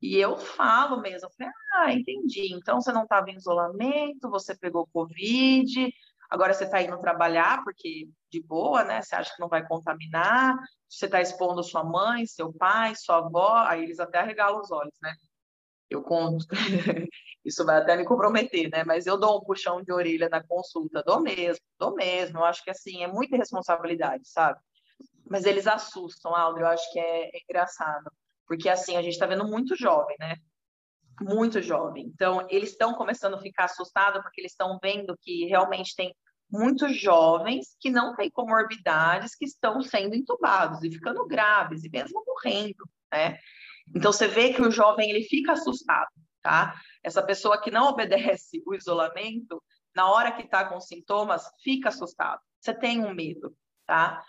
E 0.00 0.16
eu 0.16 0.38
falo 0.38 1.00
mesmo, 1.00 1.26
eu 1.26 1.32
falei, 1.36 1.52
ah, 1.74 1.92
entendi, 1.92 2.54
então 2.54 2.80
você 2.80 2.92
não 2.92 3.02
estava 3.02 3.30
em 3.30 3.36
isolamento, 3.36 4.30
você 4.30 4.56
pegou 4.56 4.88
Covid, 4.92 5.92
agora 6.30 6.54
você 6.54 6.64
está 6.64 6.80
indo 6.80 7.00
trabalhar, 7.00 7.64
porque 7.64 8.08
de 8.30 8.40
boa, 8.42 8.84
né? 8.84 9.02
Você 9.02 9.16
acha 9.16 9.34
que 9.34 9.40
não 9.40 9.48
vai 9.48 9.66
contaminar, 9.66 10.56
você 10.88 11.06
está 11.06 11.20
expondo 11.20 11.64
sua 11.64 11.82
mãe, 11.82 12.26
seu 12.26 12.52
pai, 12.52 12.94
sua 12.94 13.18
avó, 13.18 13.56
aí 13.66 13.82
eles 13.82 13.98
até 13.98 14.18
arregalam 14.18 14.60
os 14.60 14.70
olhos, 14.70 14.94
né? 15.02 15.14
Eu 15.94 16.02
conto, 16.02 16.46
isso 17.44 17.64
vai 17.64 17.78
até 17.78 17.96
me 17.96 18.04
comprometer, 18.04 18.70
né? 18.70 18.84
Mas 18.84 19.06
eu 19.06 19.18
dou 19.18 19.38
um 19.38 19.44
puxão 19.44 19.82
de 19.82 19.92
orelha 19.92 20.28
na 20.28 20.42
consulta, 20.42 21.02
dou 21.04 21.20
mesmo, 21.20 21.64
dou 21.78 21.94
mesmo. 21.94 22.38
Eu 22.38 22.44
acho 22.44 22.62
que 22.62 22.70
assim 22.70 23.02
é 23.02 23.06
muita 23.06 23.36
responsabilidade, 23.36 24.28
sabe? 24.28 24.58
Mas 25.28 25.44
eles 25.44 25.66
assustam, 25.66 26.34
Aldo, 26.34 26.60
eu 26.60 26.66
acho 26.66 26.92
que 26.92 26.98
é, 26.98 27.28
é 27.28 27.42
engraçado, 27.48 28.10
porque 28.46 28.68
assim 28.68 28.96
a 28.96 29.02
gente 29.02 29.14
está 29.14 29.26
vendo 29.26 29.46
muito 29.46 29.76
jovem, 29.76 30.16
né? 30.18 30.36
Muito 31.20 31.62
jovem. 31.62 32.06
Então 32.06 32.46
eles 32.50 32.70
estão 32.70 32.94
começando 32.94 33.34
a 33.34 33.40
ficar 33.40 33.64
assustados 33.64 34.22
porque 34.22 34.40
eles 34.40 34.52
estão 34.52 34.78
vendo 34.82 35.16
que 35.20 35.46
realmente 35.46 35.94
tem 35.94 36.14
muitos 36.50 36.96
jovens 36.96 37.76
que 37.80 37.90
não 37.90 38.14
têm 38.14 38.30
comorbidades 38.30 39.34
que 39.34 39.44
estão 39.44 39.80
sendo 39.82 40.14
entubados 40.14 40.82
e 40.82 40.90
ficando 40.90 41.26
graves 41.26 41.84
e 41.84 41.90
mesmo 41.90 42.22
morrendo, 42.26 42.88
né? 43.12 43.38
Então 43.94 44.12
você 44.12 44.28
vê 44.28 44.52
que 44.52 44.62
o 44.62 44.70
jovem 44.70 45.10
ele 45.10 45.24
fica 45.24 45.52
assustado, 45.52 46.08
tá? 46.42 46.74
Essa 47.02 47.22
pessoa 47.22 47.60
que 47.60 47.70
não 47.70 47.88
obedece 47.90 48.62
o 48.66 48.74
isolamento, 48.74 49.62
na 49.94 50.10
hora 50.10 50.32
que 50.32 50.42
está 50.42 50.64
com 50.64 50.80
sintomas, 50.80 51.44
fica 51.62 51.88
assustado. 51.88 52.40
Você 52.60 52.74
tem 52.74 53.04
um 53.04 53.14
medo, 53.14 53.54
tá? 53.86 54.24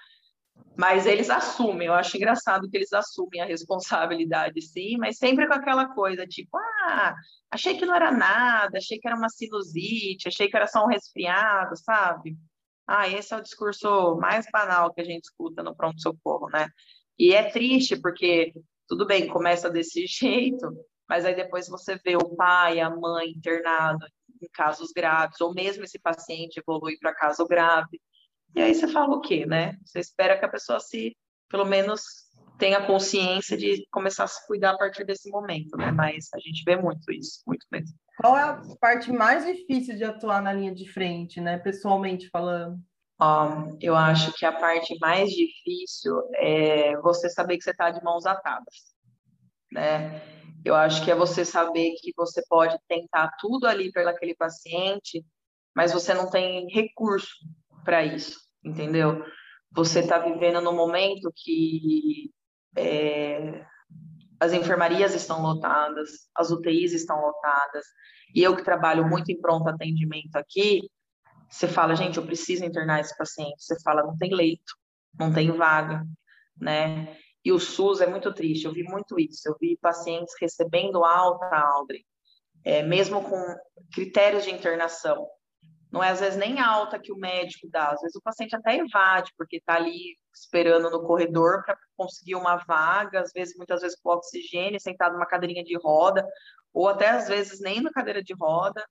Mas 0.77 1.05
eles 1.05 1.29
assumem, 1.29 1.87
eu 1.87 1.93
acho 1.93 2.17
engraçado 2.17 2.69
que 2.69 2.75
eles 2.75 2.91
assumem 2.91 3.41
a 3.41 3.45
responsabilidade, 3.45 4.61
sim, 4.61 4.97
mas 4.97 5.17
sempre 5.17 5.47
com 5.47 5.53
aquela 5.53 5.87
coisa 5.93 6.27
tipo, 6.27 6.57
ah, 6.57 7.15
achei 7.49 7.77
que 7.77 7.85
não 7.85 7.95
era 7.95 8.11
nada, 8.11 8.77
achei 8.77 8.99
que 8.99 9.07
era 9.07 9.17
uma 9.17 9.29
sinusite, 9.29 10.27
achei 10.27 10.49
que 10.49 10.55
era 10.55 10.67
só 10.67 10.83
um 10.83 10.87
resfriado, 10.87 11.75
sabe? 11.77 12.37
Ah, 12.87 13.07
esse 13.07 13.33
é 13.33 13.37
o 13.37 13.41
discurso 13.41 14.15
mais 14.17 14.45
banal 14.51 14.93
que 14.93 15.01
a 15.01 15.05
gente 15.05 15.23
escuta 15.23 15.63
no 15.63 15.75
pronto-socorro, 15.75 16.49
né? 16.49 16.69
E 17.17 17.33
é 17.33 17.49
triste 17.49 17.95
porque 17.99 18.53
tudo 18.87 19.05
bem, 19.05 19.27
começa 19.27 19.69
desse 19.69 20.05
jeito, 20.07 20.67
mas 21.07 21.25
aí 21.25 21.35
depois 21.35 21.67
você 21.67 21.99
vê 22.03 22.15
o 22.15 22.35
pai, 22.35 22.79
a 22.79 22.89
mãe 22.89 23.29
internado 23.29 24.05
em 24.41 24.47
casos 24.53 24.91
graves, 24.91 25.39
ou 25.41 25.53
mesmo 25.53 25.83
esse 25.83 25.99
paciente 25.99 26.57
evolui 26.59 26.97
para 26.99 27.13
caso 27.13 27.47
grave. 27.47 28.01
E 28.55 28.61
aí 28.61 28.73
você 28.73 28.87
fala 28.87 29.15
o 29.15 29.21
quê, 29.21 29.45
né? 29.45 29.77
Você 29.85 29.99
espera 29.99 30.37
que 30.37 30.45
a 30.45 30.49
pessoa 30.49 30.79
se, 30.79 31.15
pelo 31.49 31.65
menos, 31.65 32.01
tenha 32.57 32.85
consciência 32.85 33.57
de 33.57 33.85
começar 33.91 34.23
a 34.23 34.27
se 34.27 34.45
cuidar 34.47 34.71
a 34.71 34.77
partir 34.77 35.03
desse 35.03 35.29
momento, 35.29 35.75
né? 35.77 35.91
Mas 35.91 36.29
a 36.33 36.39
gente 36.39 36.63
vê 36.65 36.75
muito 36.75 37.11
isso, 37.11 37.41
muito 37.45 37.65
mesmo. 37.71 37.97
Qual 38.17 38.37
é 38.37 38.43
a 38.43 38.61
parte 38.79 39.11
mais 39.11 39.45
difícil 39.45 39.97
de 39.97 40.05
atuar 40.05 40.41
na 40.41 40.53
linha 40.53 40.73
de 40.73 40.89
frente, 40.89 41.41
né? 41.41 41.57
Pessoalmente 41.57 42.29
falando? 42.29 42.79
Um, 43.21 43.77
eu 43.79 43.95
acho 43.95 44.33
que 44.33 44.45
a 44.45 44.51
parte 44.51 44.97
mais 44.99 45.29
difícil 45.29 46.21
é 46.35 46.97
você 46.97 47.29
saber 47.29 47.57
que 47.57 47.63
você 47.63 47.71
está 47.71 47.89
de 47.89 48.03
mãos 48.03 48.25
atadas, 48.25 48.93
né? 49.71 50.21
Eu 50.65 50.75
acho 50.75 51.03
que 51.03 51.11
é 51.11 51.15
você 51.15 51.45
saber 51.45 51.93
que 52.01 52.11
você 52.17 52.41
pode 52.49 52.77
tentar 52.87 53.31
tudo 53.39 53.67
ali 53.67 53.91
pelaquele 53.91 54.35
paciente, 54.35 55.23
mas 55.75 55.93
você 55.93 56.13
não 56.13 56.29
tem 56.29 56.67
recurso 56.67 57.35
para 57.85 58.03
isso, 58.03 58.39
entendeu? 58.63 59.23
Você 59.71 59.99
está 59.99 60.17
vivendo 60.17 60.59
no 60.59 60.73
momento 60.73 61.31
que 61.35 62.31
é, 62.75 63.65
as 64.39 64.53
enfermarias 64.53 65.13
estão 65.13 65.41
lotadas, 65.41 66.27
as 66.35 66.49
UTIs 66.51 66.93
estão 66.93 67.21
lotadas, 67.21 67.85
e 68.33 68.43
eu 68.43 68.55
que 68.55 68.63
trabalho 68.63 69.07
muito 69.07 69.31
em 69.31 69.39
pronto 69.39 69.69
atendimento 69.69 70.35
aqui, 70.35 70.89
você 71.55 71.69
fala, 71.69 71.95
gente, 71.95 72.17
eu 72.17 72.25
preciso 72.25 72.65
internar 72.65 72.99
esse 72.99 73.17
paciente. 73.17 73.63
Você 73.63 73.79
fala, 73.81 74.03
não 74.03 74.17
tem 74.17 74.33
leito, 74.33 74.75
não 75.17 75.31
tem 75.31 75.49
vaga, 75.51 76.05
né? 76.59 77.17
E 77.45 77.51
o 77.53 77.59
SUS 77.59 78.01
é 78.01 78.07
muito 78.07 78.33
triste, 78.33 78.65
eu 78.65 78.73
vi 78.73 78.83
muito 78.83 79.17
isso. 79.17 79.47
Eu 79.47 79.55
vi 79.57 79.77
pacientes 79.77 80.33
recebendo 80.39 81.05
alta, 81.05 81.45
Aldrin, 81.55 82.03
é, 82.61 82.83
mesmo 82.83 83.23
com 83.23 83.41
critérios 83.93 84.43
de 84.43 84.51
internação. 84.51 85.25
Não 85.89 86.03
é 86.03 86.09
às 86.09 86.19
vezes 86.19 86.37
nem 86.37 86.59
alta 86.59 86.99
que 86.99 87.13
o 87.13 87.17
médico 87.17 87.69
dá, 87.69 87.91
às 87.91 88.01
vezes 88.01 88.17
o 88.17 88.21
paciente 88.21 88.53
até 88.53 88.75
evade, 88.75 89.31
porque 89.37 89.55
está 89.55 89.75
ali 89.75 90.17
esperando 90.33 90.89
no 90.89 91.07
corredor 91.07 91.63
para 91.63 91.77
conseguir 91.95 92.35
uma 92.35 92.57
vaga, 92.57 93.21
às 93.21 93.31
vezes, 93.31 93.55
muitas 93.55 93.81
vezes 93.81 93.97
com 94.01 94.09
oxigênio, 94.09 94.77
sentado 94.77 95.13
numa 95.13 95.25
cadeirinha 95.25 95.63
de 95.63 95.77
roda, 95.77 96.27
ou 96.73 96.89
até 96.89 97.11
às 97.11 97.29
vezes 97.29 97.61
nem 97.61 97.79
na 97.79 97.93
cadeira 97.93 98.21
de 98.21 98.33
roda, 98.33 98.85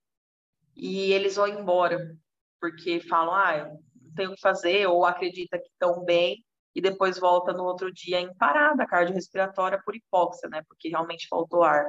e 0.74 1.12
eles 1.12 1.37
vão 1.37 1.46
embora 1.46 2.16
porque 2.64 2.98
falam, 3.00 3.35
ah, 3.35 3.68
não 4.00 4.14
tenho 4.16 4.35
que 4.35 4.40
fazer, 4.40 4.87
ou 4.87 5.05
acredita 5.05 5.59
que 5.59 5.68
estão 5.68 6.03
bem, 6.03 6.42
e 6.74 6.81
depois 6.81 7.18
volta 7.18 7.53
no 7.53 7.62
outro 7.62 7.92
dia 7.92 8.18
em 8.18 8.35
parada 8.37 8.87
cardiorrespiratória 8.87 9.79
por 9.85 9.94
hipóxia, 9.94 10.48
né? 10.48 10.62
Porque 10.66 10.88
realmente 10.88 11.29
faltou 11.29 11.62
ar. 11.62 11.85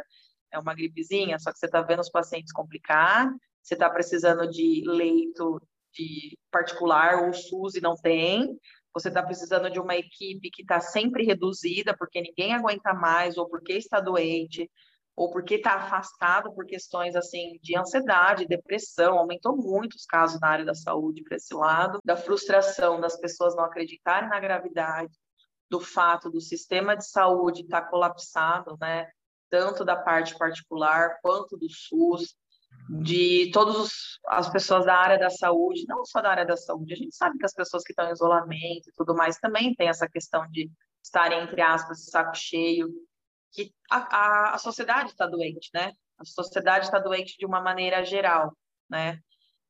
É 0.51 0.59
uma 0.59 0.75
gripezinha, 0.75 1.39
só 1.39 1.53
que 1.53 1.57
você 1.57 1.65
está 1.65 1.81
vendo 1.81 2.01
os 2.01 2.09
pacientes 2.09 2.51
complicar, 2.51 3.31
você 3.63 3.73
está 3.75 3.89
precisando 3.89 4.49
de 4.49 4.83
leito 4.85 5.61
de 5.93 6.37
particular 6.51 7.23
ou 7.23 7.33
SUS 7.33 7.75
e 7.75 7.81
não 7.81 7.95
tem, 7.95 8.59
você 8.93 9.07
está 9.07 9.23
precisando 9.23 9.69
de 9.69 9.79
uma 9.79 9.95
equipe 9.95 10.49
que 10.51 10.61
está 10.61 10.81
sempre 10.81 11.23
reduzida 11.23 11.95
porque 11.97 12.21
ninguém 12.21 12.53
aguenta 12.53 12.93
mais 12.93 13.37
ou 13.37 13.47
porque 13.47 13.73
está 13.73 14.01
doente, 14.01 14.69
ou 15.15 15.31
porque 15.31 15.55
está 15.55 15.75
afastado 15.75 16.53
por 16.53 16.65
questões 16.65 17.15
assim 17.15 17.57
de 17.61 17.77
ansiedade, 17.77 18.45
depressão, 18.45 19.17
aumentou 19.17 19.55
muito 19.55 19.93
os 19.93 20.05
casos 20.05 20.39
na 20.41 20.49
área 20.49 20.65
da 20.65 20.73
saúde 20.73 21.23
para 21.23 21.37
esse 21.37 21.53
lado, 21.53 21.99
da 22.03 22.17
frustração 22.17 22.99
das 22.99 23.17
pessoas 23.17 23.55
não 23.55 23.63
acreditarem 23.63 24.29
na 24.29 24.39
gravidade, 24.39 25.13
do 25.69 25.79
fato 25.79 26.29
do 26.29 26.41
sistema 26.41 26.95
de 26.95 27.07
saúde 27.07 27.61
estar 27.61 27.81
tá 27.81 27.87
colapsado, 27.89 28.77
né? 28.79 29.07
Tanto 29.49 29.85
da 29.85 29.95
parte 29.95 30.37
particular 30.37 31.17
quanto 31.21 31.57
do 31.57 31.67
SUS, 31.69 32.35
de 32.89 33.49
todas 33.51 34.19
as 34.27 34.49
pessoas 34.49 34.85
da 34.85 34.95
área 34.95 35.17
da 35.17 35.29
saúde, 35.29 35.85
não 35.87 36.05
só 36.05 36.21
da 36.21 36.29
área 36.29 36.45
da 36.45 36.57
saúde, 36.57 36.93
a 36.93 36.97
gente 36.97 37.15
sabe 37.15 37.37
que 37.37 37.45
as 37.45 37.53
pessoas 37.53 37.83
que 37.83 37.93
estão 37.93 38.07
em 38.07 38.11
isolamento 38.11 38.89
e 38.89 38.93
tudo 38.95 39.15
mais 39.15 39.37
também 39.37 39.73
tem 39.73 39.87
essa 39.87 40.07
questão 40.07 40.45
de 40.49 40.69
estarem, 41.03 41.41
entre 41.43 41.61
aspas, 41.61 42.05
saco 42.05 42.35
cheio, 42.35 42.89
que 43.55 43.73
a, 43.89 43.97
a, 43.97 44.55
a 44.55 44.57
sociedade 44.57 45.11
está 45.11 45.25
doente, 45.25 45.69
né? 45.73 45.93
A 46.17 46.25
sociedade 46.25 46.85
está 46.85 46.99
doente 46.99 47.37
de 47.37 47.45
uma 47.45 47.61
maneira 47.61 48.03
geral, 48.03 48.55
né? 48.89 49.19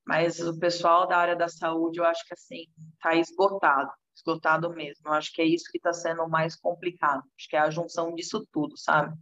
Mas 0.05 0.39
o 0.39 0.59
pessoal 0.59 1.07
da 1.07 1.17
área 1.17 1.35
da 1.35 1.47
saúde, 1.47 1.99
eu 1.99 2.05
acho 2.05 2.25
que 2.25 2.33
assim, 2.33 2.65
está 2.93 3.15
esgotado, 3.15 3.91
esgotado 4.15 4.69
mesmo. 4.71 5.07
Eu 5.07 5.13
acho 5.13 5.31
que 5.31 5.41
é 5.41 5.45
isso 5.45 5.71
que 5.71 5.77
está 5.77 5.93
sendo 5.93 6.27
mais 6.27 6.55
complicado. 6.55 7.23
Acho 7.37 7.49
que 7.49 7.55
é 7.55 7.59
a 7.59 7.69
junção 7.69 8.13
disso 8.13 8.45
tudo, 8.51 8.77
sabe? 8.77 9.15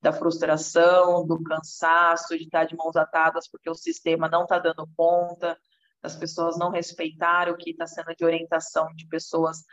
Da 0.00 0.12
frustração, 0.12 1.26
do 1.26 1.42
cansaço, 1.42 2.36
de 2.36 2.44
estar 2.44 2.64
de 2.64 2.76
mãos 2.76 2.96
atadas 2.96 3.48
porque 3.48 3.68
o 3.68 3.74
sistema 3.74 4.28
não 4.28 4.42
está 4.42 4.58
dando 4.58 4.88
conta, 4.96 5.58
das 6.02 6.16
pessoas 6.16 6.58
não 6.58 6.70
respeitarem 6.70 7.52
o 7.52 7.56
que 7.56 7.70
está 7.70 7.86
sendo 7.86 8.14
de 8.14 8.24
orientação 8.24 8.86
de 8.94 9.06
pessoas 9.08 9.64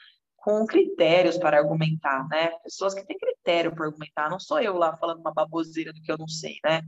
com 0.44 0.66
critérios 0.66 1.38
para 1.38 1.58
argumentar, 1.58 2.28
né? 2.28 2.50
Pessoas 2.64 2.94
que 2.94 3.06
têm 3.06 3.18
critério 3.18 3.74
para 3.74 3.86
argumentar, 3.86 4.30
não 4.30 4.40
sou 4.40 4.60
eu 4.60 4.76
lá 4.78 4.96
falando 4.98 5.20
uma 5.20 5.34
baboseira 5.34 5.94
do 5.94 6.02
que 6.02 6.12
eu 6.12 6.18
não 6.18 6.28
sei, 6.28 6.56
né? 6.66 6.82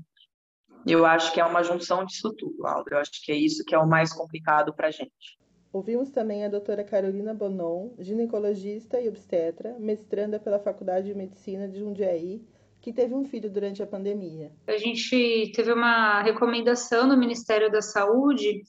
Eu 0.86 1.06
acho 1.06 1.34
que 1.34 1.40
é 1.40 1.46
uma 1.46 1.64
junção 1.64 2.04
disso 2.06 2.34
tudo, 2.38 2.68
Aldo. 2.68 2.90
Eu 2.92 2.98
acho 2.98 3.12
que 3.24 3.32
é 3.32 3.36
isso 3.36 3.64
que 3.66 3.74
é 3.74 3.80
o 3.80 3.88
mais 3.88 4.14
complicado 4.14 4.74
para 4.74 4.90
a 4.90 4.92
gente. 4.92 5.40
Ouvimos 5.72 6.10
também 6.10 6.46
a 6.46 6.50
doutora 6.50 6.84
Carolina 6.84 7.34
Bonon, 7.34 7.92
ginecologista 7.98 9.00
e 9.00 9.08
obstetra, 9.08 9.76
mestranda 9.80 10.40
pela 10.40 10.60
Faculdade 10.60 11.08
de 11.08 11.16
Medicina 11.16 11.68
de 11.68 11.80
Jundiaí, 11.80 12.46
que 12.82 12.94
teve 12.94 13.14
um 13.14 13.24
filho 13.24 13.50
durante 13.50 13.82
a 13.82 13.88
pandemia. 13.88 14.52
A 14.68 14.78
gente 14.78 15.52
teve 15.56 15.72
uma 15.72 16.22
recomendação 16.22 17.08
do 17.08 17.18
Ministério 17.18 17.72
da 17.72 17.82
Saúde 17.82 18.62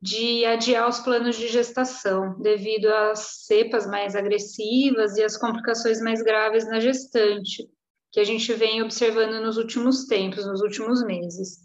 de 0.00 0.44
adiar 0.44 0.88
os 0.88 1.00
planos 1.00 1.36
de 1.36 1.48
gestação, 1.48 2.38
devido 2.40 2.86
às 2.86 3.46
cepas 3.46 3.86
mais 3.86 4.14
agressivas 4.14 5.16
e 5.16 5.22
às 5.22 5.36
complicações 5.36 6.00
mais 6.00 6.22
graves 6.22 6.66
na 6.66 6.78
gestante, 6.78 7.66
que 8.12 8.20
a 8.20 8.24
gente 8.24 8.52
vem 8.52 8.82
observando 8.82 9.42
nos 9.42 9.56
últimos 9.56 10.06
tempos, 10.06 10.46
nos 10.46 10.60
últimos 10.60 11.02
meses. 11.04 11.64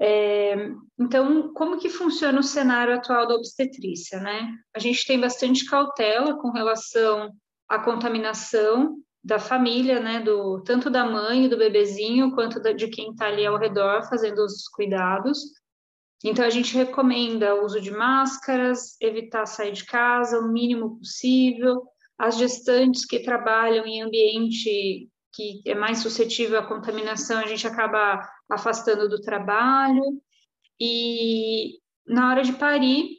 É, 0.00 0.54
então, 0.98 1.52
como 1.54 1.78
que 1.78 1.88
funciona 1.88 2.38
o 2.38 2.42
cenário 2.42 2.94
atual 2.94 3.26
da 3.26 3.34
obstetrícia, 3.34 4.20
né? 4.20 4.54
A 4.74 4.78
gente 4.78 5.04
tem 5.06 5.18
bastante 5.18 5.64
cautela 5.64 6.36
com 6.38 6.50
relação 6.50 7.30
à 7.68 7.82
contaminação 7.82 8.96
da 9.24 9.38
família, 9.38 10.00
né, 10.00 10.20
do 10.20 10.62
tanto 10.62 10.88
da 10.88 11.04
mãe 11.04 11.44
e 11.44 11.48
do 11.48 11.58
bebezinho, 11.58 12.32
quanto 12.32 12.60
da, 12.60 12.72
de 12.72 12.88
quem 12.88 13.10
está 13.10 13.26
ali 13.26 13.44
ao 13.44 13.58
redor 13.58 14.08
fazendo 14.08 14.44
os 14.44 14.68
cuidados. 14.68 15.38
Então, 16.24 16.44
a 16.44 16.50
gente 16.50 16.74
recomenda 16.74 17.54
o 17.54 17.64
uso 17.64 17.80
de 17.80 17.90
máscaras, 17.90 19.00
evitar 19.00 19.46
sair 19.46 19.72
de 19.72 19.84
casa 19.84 20.38
o 20.38 20.48
mínimo 20.48 20.98
possível. 20.98 21.82
As 22.18 22.36
gestantes 22.36 23.04
que 23.04 23.20
trabalham 23.20 23.86
em 23.86 24.02
ambiente 24.02 25.08
que 25.32 25.62
é 25.64 25.74
mais 25.74 25.98
suscetível 25.98 26.58
à 26.58 26.66
contaminação, 26.66 27.38
a 27.38 27.46
gente 27.46 27.64
acaba 27.64 28.28
afastando 28.50 29.08
do 29.08 29.20
trabalho. 29.20 30.02
E 30.80 31.78
na 32.04 32.30
hora 32.30 32.42
de 32.42 32.54
parir, 32.54 33.18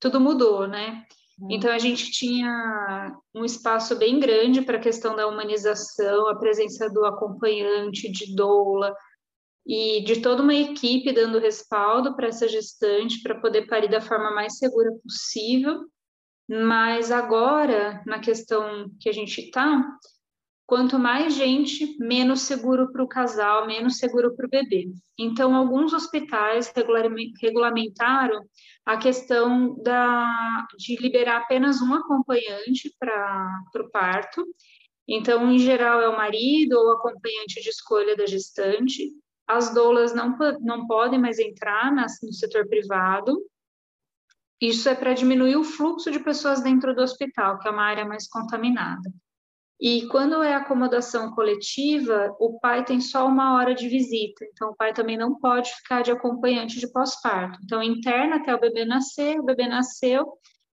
tudo 0.00 0.18
mudou, 0.18 0.66
né? 0.66 1.04
Hum. 1.38 1.48
Então, 1.50 1.70
a 1.70 1.78
gente 1.78 2.10
tinha 2.10 3.14
um 3.34 3.44
espaço 3.44 3.96
bem 3.96 4.18
grande 4.18 4.62
para 4.62 4.78
a 4.78 4.80
questão 4.80 5.14
da 5.14 5.26
humanização, 5.26 6.28
a 6.28 6.38
presença 6.38 6.88
do 6.88 7.04
acompanhante, 7.04 8.10
de 8.10 8.34
doula, 8.34 8.94
e 9.66 10.00
de 10.02 10.20
toda 10.20 10.42
uma 10.42 10.54
equipe 10.54 11.12
dando 11.12 11.40
respaldo 11.40 12.14
para 12.14 12.28
essa 12.28 12.46
gestante 12.46 13.20
para 13.20 13.40
poder 13.40 13.66
parir 13.66 13.90
da 13.90 14.00
forma 14.00 14.30
mais 14.30 14.58
segura 14.58 14.92
possível. 15.02 15.84
Mas 16.48 17.10
agora, 17.10 18.00
na 18.06 18.20
questão 18.20 18.88
que 19.00 19.08
a 19.08 19.12
gente 19.12 19.40
está, 19.40 19.84
quanto 20.64 20.96
mais 21.00 21.34
gente, 21.34 21.96
menos 21.98 22.42
seguro 22.42 22.92
para 22.92 23.02
o 23.02 23.08
casal, 23.08 23.66
menos 23.66 23.98
seguro 23.98 24.36
para 24.36 24.46
o 24.46 24.50
bebê. 24.50 24.88
Então, 25.18 25.56
alguns 25.56 25.92
hospitais 25.92 26.72
regulamentaram 27.42 28.40
a 28.84 28.96
questão 28.96 29.74
da, 29.82 30.64
de 30.78 30.94
liberar 31.02 31.38
apenas 31.38 31.82
um 31.82 31.92
acompanhante 31.92 32.94
para 33.00 33.60
o 33.80 33.90
parto. 33.90 34.46
Então, 35.08 35.50
em 35.50 35.58
geral, 35.58 36.00
é 36.00 36.08
o 36.08 36.16
marido 36.16 36.74
ou 36.74 36.92
acompanhante 36.92 37.60
de 37.60 37.68
escolha 37.68 38.16
da 38.16 38.26
gestante 38.26 39.12
as 39.46 39.72
doulas 39.72 40.14
não, 40.14 40.36
não 40.60 40.86
podem 40.86 41.20
mais 41.20 41.38
entrar 41.38 41.92
no 41.94 42.32
setor 42.32 42.66
privado. 42.66 43.40
Isso 44.60 44.88
é 44.88 44.94
para 44.94 45.12
diminuir 45.12 45.56
o 45.56 45.64
fluxo 45.64 46.10
de 46.10 46.18
pessoas 46.18 46.62
dentro 46.62 46.94
do 46.94 47.02
hospital, 47.02 47.58
que 47.58 47.68
é 47.68 47.70
uma 47.70 47.84
área 47.84 48.04
mais 48.04 48.26
contaminada. 48.28 49.10
E 49.78 50.06
quando 50.08 50.42
é 50.42 50.54
acomodação 50.54 51.32
coletiva, 51.32 52.34
o 52.40 52.58
pai 52.58 52.82
tem 52.82 52.98
só 52.98 53.26
uma 53.26 53.54
hora 53.54 53.74
de 53.74 53.88
visita, 53.88 54.42
então 54.46 54.70
o 54.70 54.74
pai 54.74 54.94
também 54.94 55.18
não 55.18 55.38
pode 55.38 55.70
ficar 55.74 56.02
de 56.02 56.10
acompanhante 56.10 56.80
de 56.80 56.90
pós-parto. 56.90 57.58
Então, 57.62 57.82
interna 57.82 58.36
até 58.36 58.54
o 58.54 58.60
bebê 58.60 58.86
nascer, 58.86 59.38
o 59.38 59.44
bebê 59.44 59.68
nasceu, 59.68 60.26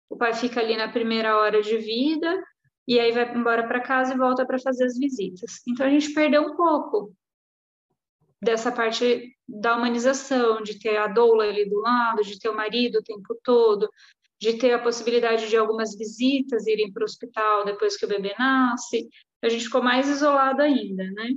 o 0.08 0.16
pai 0.16 0.32
fica 0.34 0.60
ali 0.60 0.76
na 0.76 0.88
primeira 0.88 1.36
hora 1.36 1.60
de 1.60 1.76
vida, 1.78 2.40
e 2.86 3.00
aí 3.00 3.10
vai 3.10 3.34
embora 3.34 3.66
para 3.66 3.80
casa 3.80 4.14
e 4.14 4.16
volta 4.16 4.46
para 4.46 4.60
fazer 4.60 4.84
as 4.84 4.96
visitas. 4.96 5.62
Então, 5.66 5.84
a 5.84 5.90
gente 5.90 6.14
perdeu 6.14 6.42
um 6.42 6.54
pouco 6.54 7.12
dessa 8.42 8.72
parte 8.72 9.36
da 9.48 9.76
humanização, 9.76 10.62
de 10.62 10.78
ter 10.78 10.96
a 10.96 11.06
doula 11.06 11.44
ali 11.44 11.68
do 11.68 11.80
lado, 11.80 12.24
de 12.24 12.38
ter 12.38 12.48
o 12.48 12.56
marido 12.56 12.98
o 12.98 13.02
tempo 13.02 13.38
todo, 13.44 13.88
de 14.40 14.54
ter 14.54 14.72
a 14.72 14.78
possibilidade 14.80 15.48
de 15.48 15.56
algumas 15.56 15.96
visitas 15.96 16.66
irem 16.66 16.92
para 16.92 17.02
o 17.02 17.04
hospital 17.04 17.64
depois 17.64 17.96
que 17.96 18.04
o 18.04 18.08
bebê 18.08 18.34
nasce, 18.36 19.08
a 19.40 19.48
gente 19.48 19.64
ficou 19.64 19.82
mais 19.82 20.08
isolado 20.08 20.60
ainda, 20.60 21.04
né? 21.12 21.30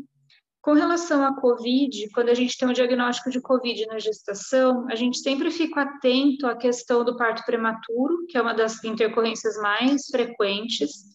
Com 0.61 0.73
relação 0.73 1.23
à 1.23 1.39
COVID, 1.39 2.09
quando 2.09 2.29
a 2.29 2.33
gente 2.33 2.57
tem 2.57 2.67
um 2.67 2.73
diagnóstico 2.73 3.29
de 3.29 3.39
COVID 3.39 3.85
na 3.85 3.99
gestação, 3.99 4.87
a 4.89 4.95
gente 4.95 5.19
sempre 5.19 5.51
fica 5.51 5.83
atento 5.83 6.47
à 6.47 6.55
questão 6.55 7.05
do 7.05 7.15
parto 7.15 7.45
prematuro, 7.45 8.25
que 8.27 8.35
é 8.35 8.41
uma 8.41 8.55
das 8.55 8.83
intercorrências 8.83 9.55
mais 9.57 10.07
frequentes, 10.07 11.14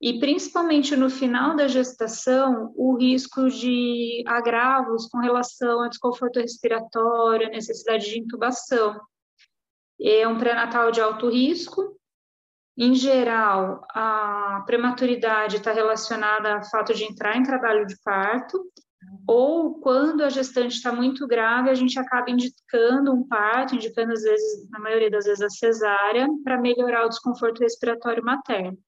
e 0.00 0.20
principalmente 0.20 0.94
no 0.94 1.10
final 1.10 1.56
da 1.56 1.66
gestação, 1.66 2.72
o 2.76 2.96
risco 2.96 3.48
de 3.48 4.22
agravos 4.26 5.08
com 5.08 5.18
relação 5.18 5.80
a 5.82 5.88
desconforto 5.88 6.38
respiratório, 6.38 7.50
necessidade 7.50 8.08
de 8.08 8.20
intubação. 8.20 9.00
É 10.00 10.26
um 10.28 10.38
pré-natal 10.38 10.92
de 10.92 11.00
alto 11.00 11.28
risco. 11.28 11.96
Em 12.76 12.94
geral, 12.94 13.84
a 13.90 14.62
prematuridade 14.64 15.56
está 15.56 15.72
relacionada 15.72 16.54
ao 16.54 16.64
fato 16.64 16.94
de 16.94 17.02
entrar 17.02 17.36
em 17.36 17.42
trabalho 17.42 17.84
de 17.84 17.96
parto, 18.04 18.56
ou 19.26 19.80
quando 19.80 20.22
a 20.22 20.28
gestante 20.28 20.76
está 20.76 20.92
muito 20.92 21.26
grave, 21.26 21.70
a 21.70 21.74
gente 21.74 21.98
acaba 21.98 22.30
indicando 22.30 23.12
um 23.12 23.26
parto, 23.26 23.74
indicando 23.74 24.12
às 24.12 24.22
vezes, 24.22 24.70
na 24.70 24.78
maioria 24.78 25.10
das 25.10 25.24
vezes, 25.24 25.42
a 25.42 25.50
cesárea, 25.50 26.28
para 26.44 26.60
melhorar 26.60 27.06
o 27.06 27.08
desconforto 27.08 27.60
respiratório 27.60 28.24
materno. 28.24 28.78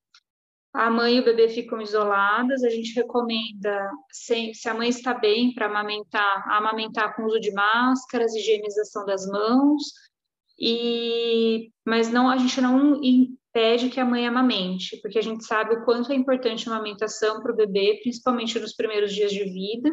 A 0.73 0.89
mãe 0.89 1.17
e 1.17 1.21
o 1.21 1.25
bebê 1.25 1.49
ficam 1.49 1.81
isoladas, 1.81 2.63
a 2.63 2.69
gente 2.69 2.95
recomenda, 2.95 3.91
se, 4.11 4.55
se 4.55 4.69
a 4.69 4.75
mãe 4.75 4.89
está 4.89 5.13
bem 5.13 5.53
para 5.53 5.67
amamentar, 5.67 6.49
amamentar 6.49 7.17
com 7.17 7.25
uso 7.25 7.41
de 7.41 7.53
máscaras, 7.53 8.35
higienização 8.35 9.05
das 9.05 9.27
mãos, 9.27 9.83
e 10.59 11.73
mas 11.85 12.13
não 12.13 12.31
a 12.31 12.37
gente 12.37 12.61
não 12.61 13.03
impede 13.03 13.89
que 13.89 13.99
a 13.99 14.05
mãe 14.05 14.27
amamente, 14.27 15.01
porque 15.01 15.19
a 15.19 15.23
gente 15.23 15.45
sabe 15.45 15.75
o 15.75 15.85
quanto 15.85 16.13
é 16.13 16.15
importante 16.15 16.69
a 16.69 16.73
amamentação 16.73 17.43
para 17.43 17.53
o 17.53 17.57
bebê, 17.57 17.99
principalmente 18.03 18.59
nos 18.61 18.75
primeiros 18.75 19.13
dias 19.13 19.33
de 19.33 19.43
vida, 19.45 19.91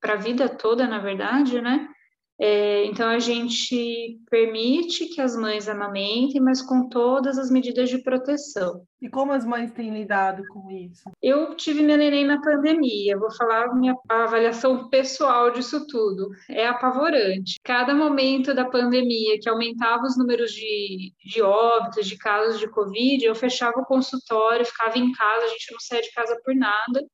para 0.00 0.14
a 0.14 0.16
vida 0.16 0.48
toda, 0.48 0.86
na 0.86 1.00
verdade, 1.00 1.60
né? 1.60 1.88
É, 2.38 2.84
então, 2.86 3.08
a 3.08 3.18
gente 3.18 4.18
permite 4.28 5.06
que 5.06 5.20
as 5.20 5.36
mães 5.36 5.68
amamentem, 5.68 6.40
mas 6.40 6.60
com 6.60 6.88
todas 6.88 7.38
as 7.38 7.50
medidas 7.50 7.88
de 7.88 7.98
proteção. 8.02 8.82
E 9.00 9.08
como 9.08 9.32
as 9.32 9.44
mães 9.44 9.70
têm 9.72 9.92
lidado 9.92 10.42
com 10.48 10.68
isso? 10.70 11.02
Eu 11.22 11.54
tive 11.54 11.82
minha 11.82 11.96
neném 11.96 12.24
na 12.24 12.40
pandemia, 12.40 13.18
vou 13.18 13.30
falar 13.30 13.74
minha 13.74 13.94
avaliação 14.08 14.88
pessoal 14.88 15.50
disso 15.50 15.86
tudo. 15.86 16.28
É 16.48 16.66
apavorante. 16.66 17.56
Cada 17.62 17.94
momento 17.94 18.54
da 18.54 18.64
pandemia 18.64 19.38
que 19.40 19.48
aumentava 19.48 20.04
os 20.04 20.16
números 20.16 20.52
de, 20.52 21.12
de 21.24 21.42
óbitos, 21.42 22.06
de 22.06 22.16
casos 22.16 22.58
de 22.58 22.68
Covid, 22.68 23.24
eu 23.24 23.34
fechava 23.34 23.78
o 23.78 23.86
consultório, 23.86 24.64
ficava 24.64 24.98
em 24.98 25.12
casa, 25.12 25.44
a 25.44 25.48
gente 25.48 25.72
não 25.72 25.80
saía 25.80 26.02
de 26.02 26.12
casa 26.12 26.40
por 26.44 26.54
nada, 26.54 27.06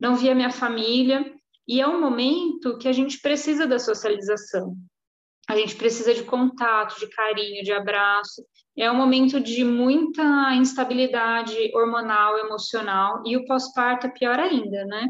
não 0.00 0.16
via 0.16 0.34
minha 0.34 0.50
família. 0.50 1.37
E 1.68 1.82
é 1.82 1.86
um 1.86 2.00
momento 2.00 2.78
que 2.78 2.88
a 2.88 2.92
gente 2.92 3.20
precisa 3.20 3.66
da 3.66 3.78
socialização. 3.78 4.74
A 5.46 5.54
gente 5.54 5.76
precisa 5.76 6.14
de 6.14 6.22
contato, 6.24 6.98
de 6.98 7.06
carinho, 7.08 7.62
de 7.62 7.72
abraço. 7.72 8.42
É 8.76 8.90
um 8.90 8.96
momento 8.96 9.38
de 9.38 9.64
muita 9.64 10.54
instabilidade 10.54 11.70
hormonal, 11.74 12.38
emocional, 12.38 13.22
e 13.26 13.36
o 13.36 13.44
pós-parto 13.44 14.06
é 14.06 14.10
pior 14.10 14.38
ainda, 14.38 14.84
né? 14.86 15.06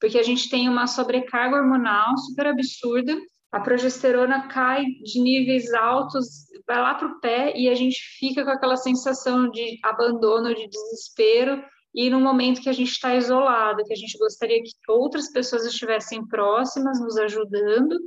Porque 0.00 0.18
a 0.18 0.22
gente 0.22 0.48
tem 0.48 0.68
uma 0.68 0.86
sobrecarga 0.86 1.56
hormonal 1.56 2.16
super 2.16 2.46
absurda, 2.46 3.18
a 3.52 3.60
progesterona 3.60 4.48
cai 4.48 4.84
de 4.84 5.20
níveis 5.20 5.72
altos, 5.74 6.46
vai 6.66 6.80
lá 6.80 6.94
para 6.94 7.08
o 7.08 7.20
pé, 7.20 7.52
e 7.56 7.68
a 7.68 7.74
gente 7.74 7.98
fica 8.18 8.44
com 8.44 8.50
aquela 8.50 8.76
sensação 8.76 9.50
de 9.50 9.78
abandono, 9.82 10.54
de 10.54 10.68
desespero, 10.68 11.62
e 11.94 12.08
no 12.08 12.20
momento 12.20 12.60
que 12.60 12.68
a 12.68 12.72
gente 12.72 12.92
está 12.92 13.14
isolado, 13.16 13.84
que 13.84 13.92
a 13.92 13.96
gente 13.96 14.16
gostaria 14.18 14.62
que 14.62 14.70
outras 14.88 15.32
pessoas 15.32 15.64
estivessem 15.64 16.26
próximas, 16.26 17.00
nos 17.00 17.16
ajudando, 17.16 17.98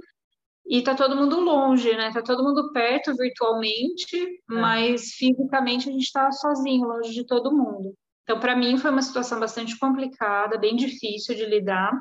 e 0.66 0.82
tá 0.82 0.96
todo 0.96 1.16
mundo 1.16 1.40
longe, 1.42 1.94
né? 1.96 2.12
Tá 2.14 2.22
todo 2.22 2.44
mundo 2.44 2.72
perto 2.72 3.14
virtualmente, 3.16 4.16
é. 4.16 4.30
mas 4.48 5.12
fisicamente 5.12 5.90
a 5.90 5.92
gente 5.92 6.04
está 6.04 6.32
sozinho, 6.32 6.88
longe 6.88 7.14
de 7.14 7.26
todo 7.26 7.52
mundo. 7.52 7.94
Então, 8.24 8.40
para 8.40 8.56
mim, 8.56 8.78
foi 8.78 8.90
uma 8.90 9.02
situação 9.02 9.40
bastante 9.40 9.78
complicada, 9.78 10.58
bem 10.58 10.76
difícil 10.76 11.36
de 11.36 11.46
lidar. 11.46 11.92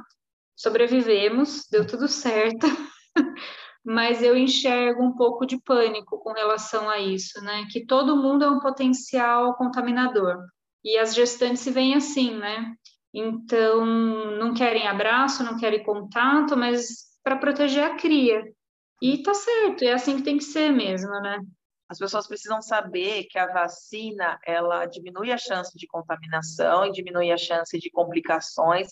Sobrevivemos, 0.54 1.66
deu 1.68 1.84
tudo 1.84 2.06
certo, 2.06 2.66
mas 3.84 4.22
eu 4.22 4.36
enxergo 4.36 5.02
um 5.02 5.16
pouco 5.16 5.44
de 5.44 5.60
pânico 5.60 6.20
com 6.20 6.32
relação 6.32 6.88
a 6.88 7.00
isso, 7.00 7.42
né? 7.42 7.66
Que 7.68 7.84
todo 7.84 8.16
mundo 8.16 8.44
é 8.44 8.50
um 8.50 8.60
potencial 8.60 9.56
contaminador. 9.56 10.38
E 10.84 10.98
as 10.98 11.14
gestantes 11.14 11.62
se 11.62 11.70
veem 11.70 11.94
assim, 11.94 12.36
né? 12.36 12.74
Então, 13.14 13.84
não 13.84 14.54
querem 14.54 14.86
abraço, 14.86 15.44
não 15.44 15.58
querem 15.58 15.82
contato, 15.82 16.56
mas 16.56 17.12
para 17.22 17.36
proteger 17.36 17.84
a 17.84 17.96
cria. 17.96 18.42
E 19.00 19.22
tá 19.22 19.34
certo, 19.34 19.84
é 19.84 19.92
assim 19.92 20.16
que 20.16 20.22
tem 20.22 20.38
que 20.38 20.44
ser 20.44 20.70
mesmo, 20.70 21.10
né? 21.20 21.38
As 21.88 21.98
pessoas 21.98 22.26
precisam 22.26 22.62
saber 22.62 23.24
que 23.24 23.38
a 23.38 23.52
vacina, 23.52 24.38
ela 24.46 24.86
diminui 24.86 25.30
a 25.30 25.36
chance 25.36 25.76
de 25.76 25.86
contaminação 25.86 26.86
e 26.86 26.92
diminui 26.92 27.30
a 27.30 27.36
chance 27.36 27.78
de 27.78 27.90
complicações, 27.90 28.88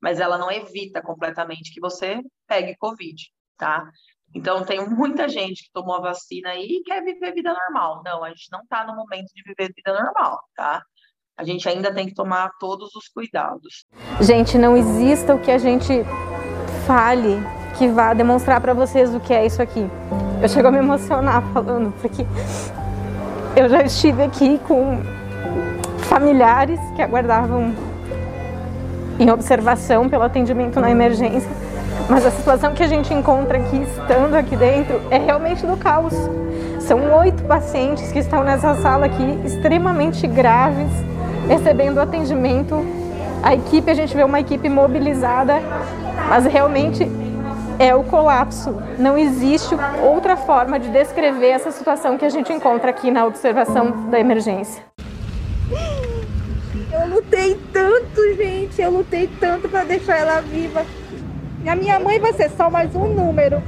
mas 0.00 0.18
ela 0.18 0.36
não 0.36 0.50
evita 0.50 1.00
completamente 1.00 1.72
que 1.72 1.80
você 1.80 2.20
pegue 2.48 2.76
Covid, 2.76 3.22
tá? 3.56 3.88
Então, 4.34 4.64
tem 4.64 4.84
muita 4.88 5.28
gente 5.28 5.64
que 5.64 5.72
tomou 5.72 5.94
a 5.96 6.00
vacina 6.00 6.54
e 6.56 6.82
quer 6.84 7.04
viver 7.04 7.34
vida 7.34 7.52
normal. 7.52 8.02
Não, 8.04 8.24
a 8.24 8.30
gente 8.30 8.50
não 8.50 8.62
está 8.62 8.84
no 8.84 8.96
momento 8.96 9.28
de 9.34 9.42
viver 9.42 9.72
vida 9.74 9.92
normal, 9.92 10.40
tá? 10.54 10.82
A 11.40 11.44
gente 11.44 11.66
ainda 11.66 11.90
tem 11.90 12.06
que 12.06 12.12
tomar 12.12 12.50
todos 12.60 12.94
os 12.94 13.08
cuidados. 13.08 13.86
Gente, 14.20 14.58
não 14.58 14.76
exista 14.76 15.34
o 15.34 15.38
que 15.38 15.50
a 15.50 15.56
gente 15.56 16.04
fale 16.86 17.42
que 17.78 17.88
vá 17.88 18.12
demonstrar 18.12 18.60
para 18.60 18.74
vocês 18.74 19.14
o 19.14 19.18
que 19.18 19.32
é 19.32 19.46
isso 19.46 19.62
aqui. 19.62 19.88
Eu 20.42 20.48
chego 20.50 20.68
a 20.68 20.70
me 20.70 20.76
emocionar 20.76 21.42
falando, 21.54 21.94
porque 22.02 22.26
eu 23.56 23.70
já 23.70 23.82
estive 23.82 24.22
aqui 24.22 24.60
com 24.68 24.98
familiares 26.00 26.78
que 26.94 27.00
aguardavam 27.00 27.74
em 29.18 29.30
observação 29.30 30.10
pelo 30.10 30.24
atendimento 30.24 30.78
na 30.78 30.90
emergência 30.90 31.50
mas 32.10 32.26
a 32.26 32.30
situação 32.32 32.74
que 32.74 32.82
a 32.82 32.88
gente 32.88 33.14
encontra 33.14 33.58
aqui, 33.58 33.82
estando 33.82 34.34
aqui 34.34 34.56
dentro, 34.56 35.00
é 35.10 35.18
realmente 35.18 35.64
do 35.64 35.76
caos. 35.76 36.12
São 36.80 37.14
oito 37.18 37.44
pacientes 37.44 38.10
que 38.10 38.18
estão 38.18 38.42
nessa 38.42 38.74
sala 38.76 39.06
aqui, 39.06 39.38
extremamente 39.44 40.26
graves, 40.26 40.90
recebendo 41.48 41.98
atendimento. 41.98 42.84
A 43.42 43.54
equipe, 43.54 43.90
a 43.90 43.94
gente 43.94 44.14
vê 44.14 44.22
uma 44.22 44.40
equipe 44.40 44.68
mobilizada, 44.68 45.60
mas 46.28 46.44
realmente 46.44 47.08
é 47.78 47.94
o 47.94 48.04
colapso. 48.04 48.76
Não 48.98 49.16
existe 49.16 49.74
outra 50.02 50.36
forma 50.36 50.78
de 50.78 50.88
descrever 50.90 51.48
essa 51.48 51.70
situação 51.70 52.18
que 52.18 52.24
a 52.24 52.28
gente 52.28 52.52
encontra 52.52 52.90
aqui 52.90 53.10
na 53.10 53.24
observação 53.24 54.10
da 54.10 54.20
emergência. 54.20 54.84
Eu 56.92 57.08
lutei 57.14 57.58
tanto, 57.72 58.34
gente, 58.36 58.82
eu 58.82 58.90
lutei 58.90 59.30
tanto 59.40 59.68
para 59.68 59.84
deixar 59.84 60.18
ela 60.18 60.40
viva. 60.42 60.84
A 61.66 61.74
minha 61.74 61.98
mãe 61.98 62.18
vai 62.18 62.32
ser 62.34 62.50
só 62.50 62.68
mais 62.68 62.94
um 62.94 63.08
número. 63.08 63.62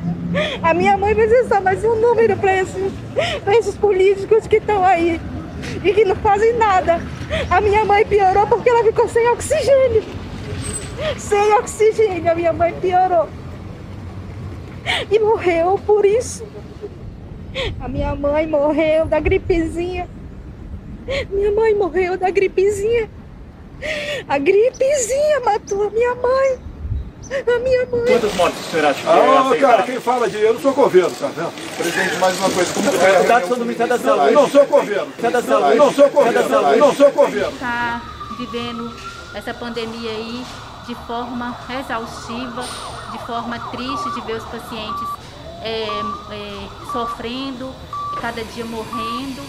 A 0.62 0.74
minha 0.74 0.96
mãe 0.96 1.14
vai 1.14 1.28
ser 1.28 1.44
só 1.44 1.60
mais 1.60 1.82
um 1.84 1.94
número 1.94 2.36
para 2.36 2.56
esses, 2.56 2.92
esses 3.58 3.74
políticos 3.76 4.46
que 4.46 4.56
estão 4.56 4.84
aí 4.84 5.20
e 5.84 5.92
que 5.92 6.04
não 6.04 6.16
fazem 6.16 6.52
nada. 6.54 7.00
A 7.50 7.60
minha 7.60 7.84
mãe 7.84 8.04
piorou 8.04 8.46
porque 8.46 8.68
ela 8.68 8.84
ficou 8.84 9.08
sem 9.08 9.28
oxigênio. 9.28 10.02
Sem 11.16 11.54
oxigênio, 11.54 12.30
a 12.30 12.34
minha 12.34 12.52
mãe 12.52 12.72
piorou. 12.80 13.28
E 15.10 15.18
morreu 15.18 15.78
por 15.86 16.04
isso. 16.04 16.44
A 17.80 17.88
minha 17.88 18.14
mãe 18.14 18.46
morreu 18.46 19.06
da 19.06 19.20
gripezinha. 19.20 20.08
Minha 21.30 21.52
mãe 21.52 21.74
morreu 21.74 22.16
da 22.16 22.30
gripezinha. 22.30 23.08
A 24.28 24.38
gripezinha 24.38 25.40
matou 25.40 25.88
a 25.88 25.90
minha 25.90 26.14
mãe. 26.14 26.71
A 27.30 27.58
minha 27.60 27.86
mãe. 27.86 28.04
Quantas 28.06 28.34
mortes 28.34 28.60
será 28.70 28.92
que 28.92 29.06
Ah, 29.06 29.50
cara, 29.60 29.82
quem 29.84 30.00
fala 30.00 30.28
de 30.28 30.40
eu 30.40 30.54
não 30.54 30.60
sou 30.60 30.72
governo, 30.72 31.10
tá 31.10 31.28
vendo? 31.28 31.52
Presidente, 31.76 32.16
mais 32.16 32.38
uma 32.38 32.50
coisa. 32.50 32.74
Como 32.74 32.88
é, 32.88 33.22
dados 33.24 33.48
são 33.48 33.58
do 33.58 33.64
Ministério 33.64 33.96
da 33.96 33.98
Saúde. 33.98 34.34
Não 34.34 34.48
sou 34.48 34.66
governo. 34.66 35.12
Cada 35.20 35.42
saúde. 35.42 35.78
Não 35.78 35.92
sou 35.92 36.10
governo. 36.10 36.76
Não 36.78 36.94
sou 36.94 37.10
governo. 37.12 37.52
Está 37.52 38.02
vivendo 38.36 38.94
essa 39.34 39.54
pandemia 39.54 40.10
aí 40.10 40.44
de 40.86 40.94
forma 41.06 41.56
exaustiva, 41.80 42.64
de 43.12 43.18
forma 43.26 43.58
triste 43.70 44.10
de 44.14 44.20
ver 44.22 44.36
os 44.36 44.44
pacientes 44.44 45.08
é, 45.62 45.86
é, 46.30 46.68
sofrendo, 46.92 47.72
cada 48.20 48.42
dia 48.44 48.64
morrendo 48.64 49.42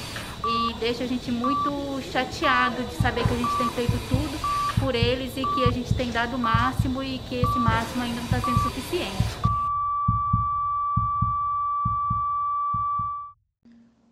e 0.46 0.74
deixa 0.76 1.04
a 1.04 1.08
gente 1.08 1.32
muito 1.32 2.02
chateado 2.12 2.84
de 2.84 2.96
saber 2.96 3.26
que 3.26 3.34
a 3.34 3.38
gente 3.38 3.58
tem 3.58 3.70
feito 3.70 3.94
tudo 4.10 4.63
por 4.84 4.96
eles 4.96 5.32
e 5.38 5.46
que 5.46 5.64
a 5.64 5.72
gente 5.72 5.94
tem 5.96 6.12
dado 6.12 6.36
o 6.36 6.40
máximo 6.40 7.02
e 7.02 7.18
que 7.30 7.36
esse 7.36 7.60
máximo 7.60 8.04
ainda 8.04 8.18
não 8.18 8.26
está 8.26 8.42
sendo 8.42 8.58
suficiente. 8.60 9.44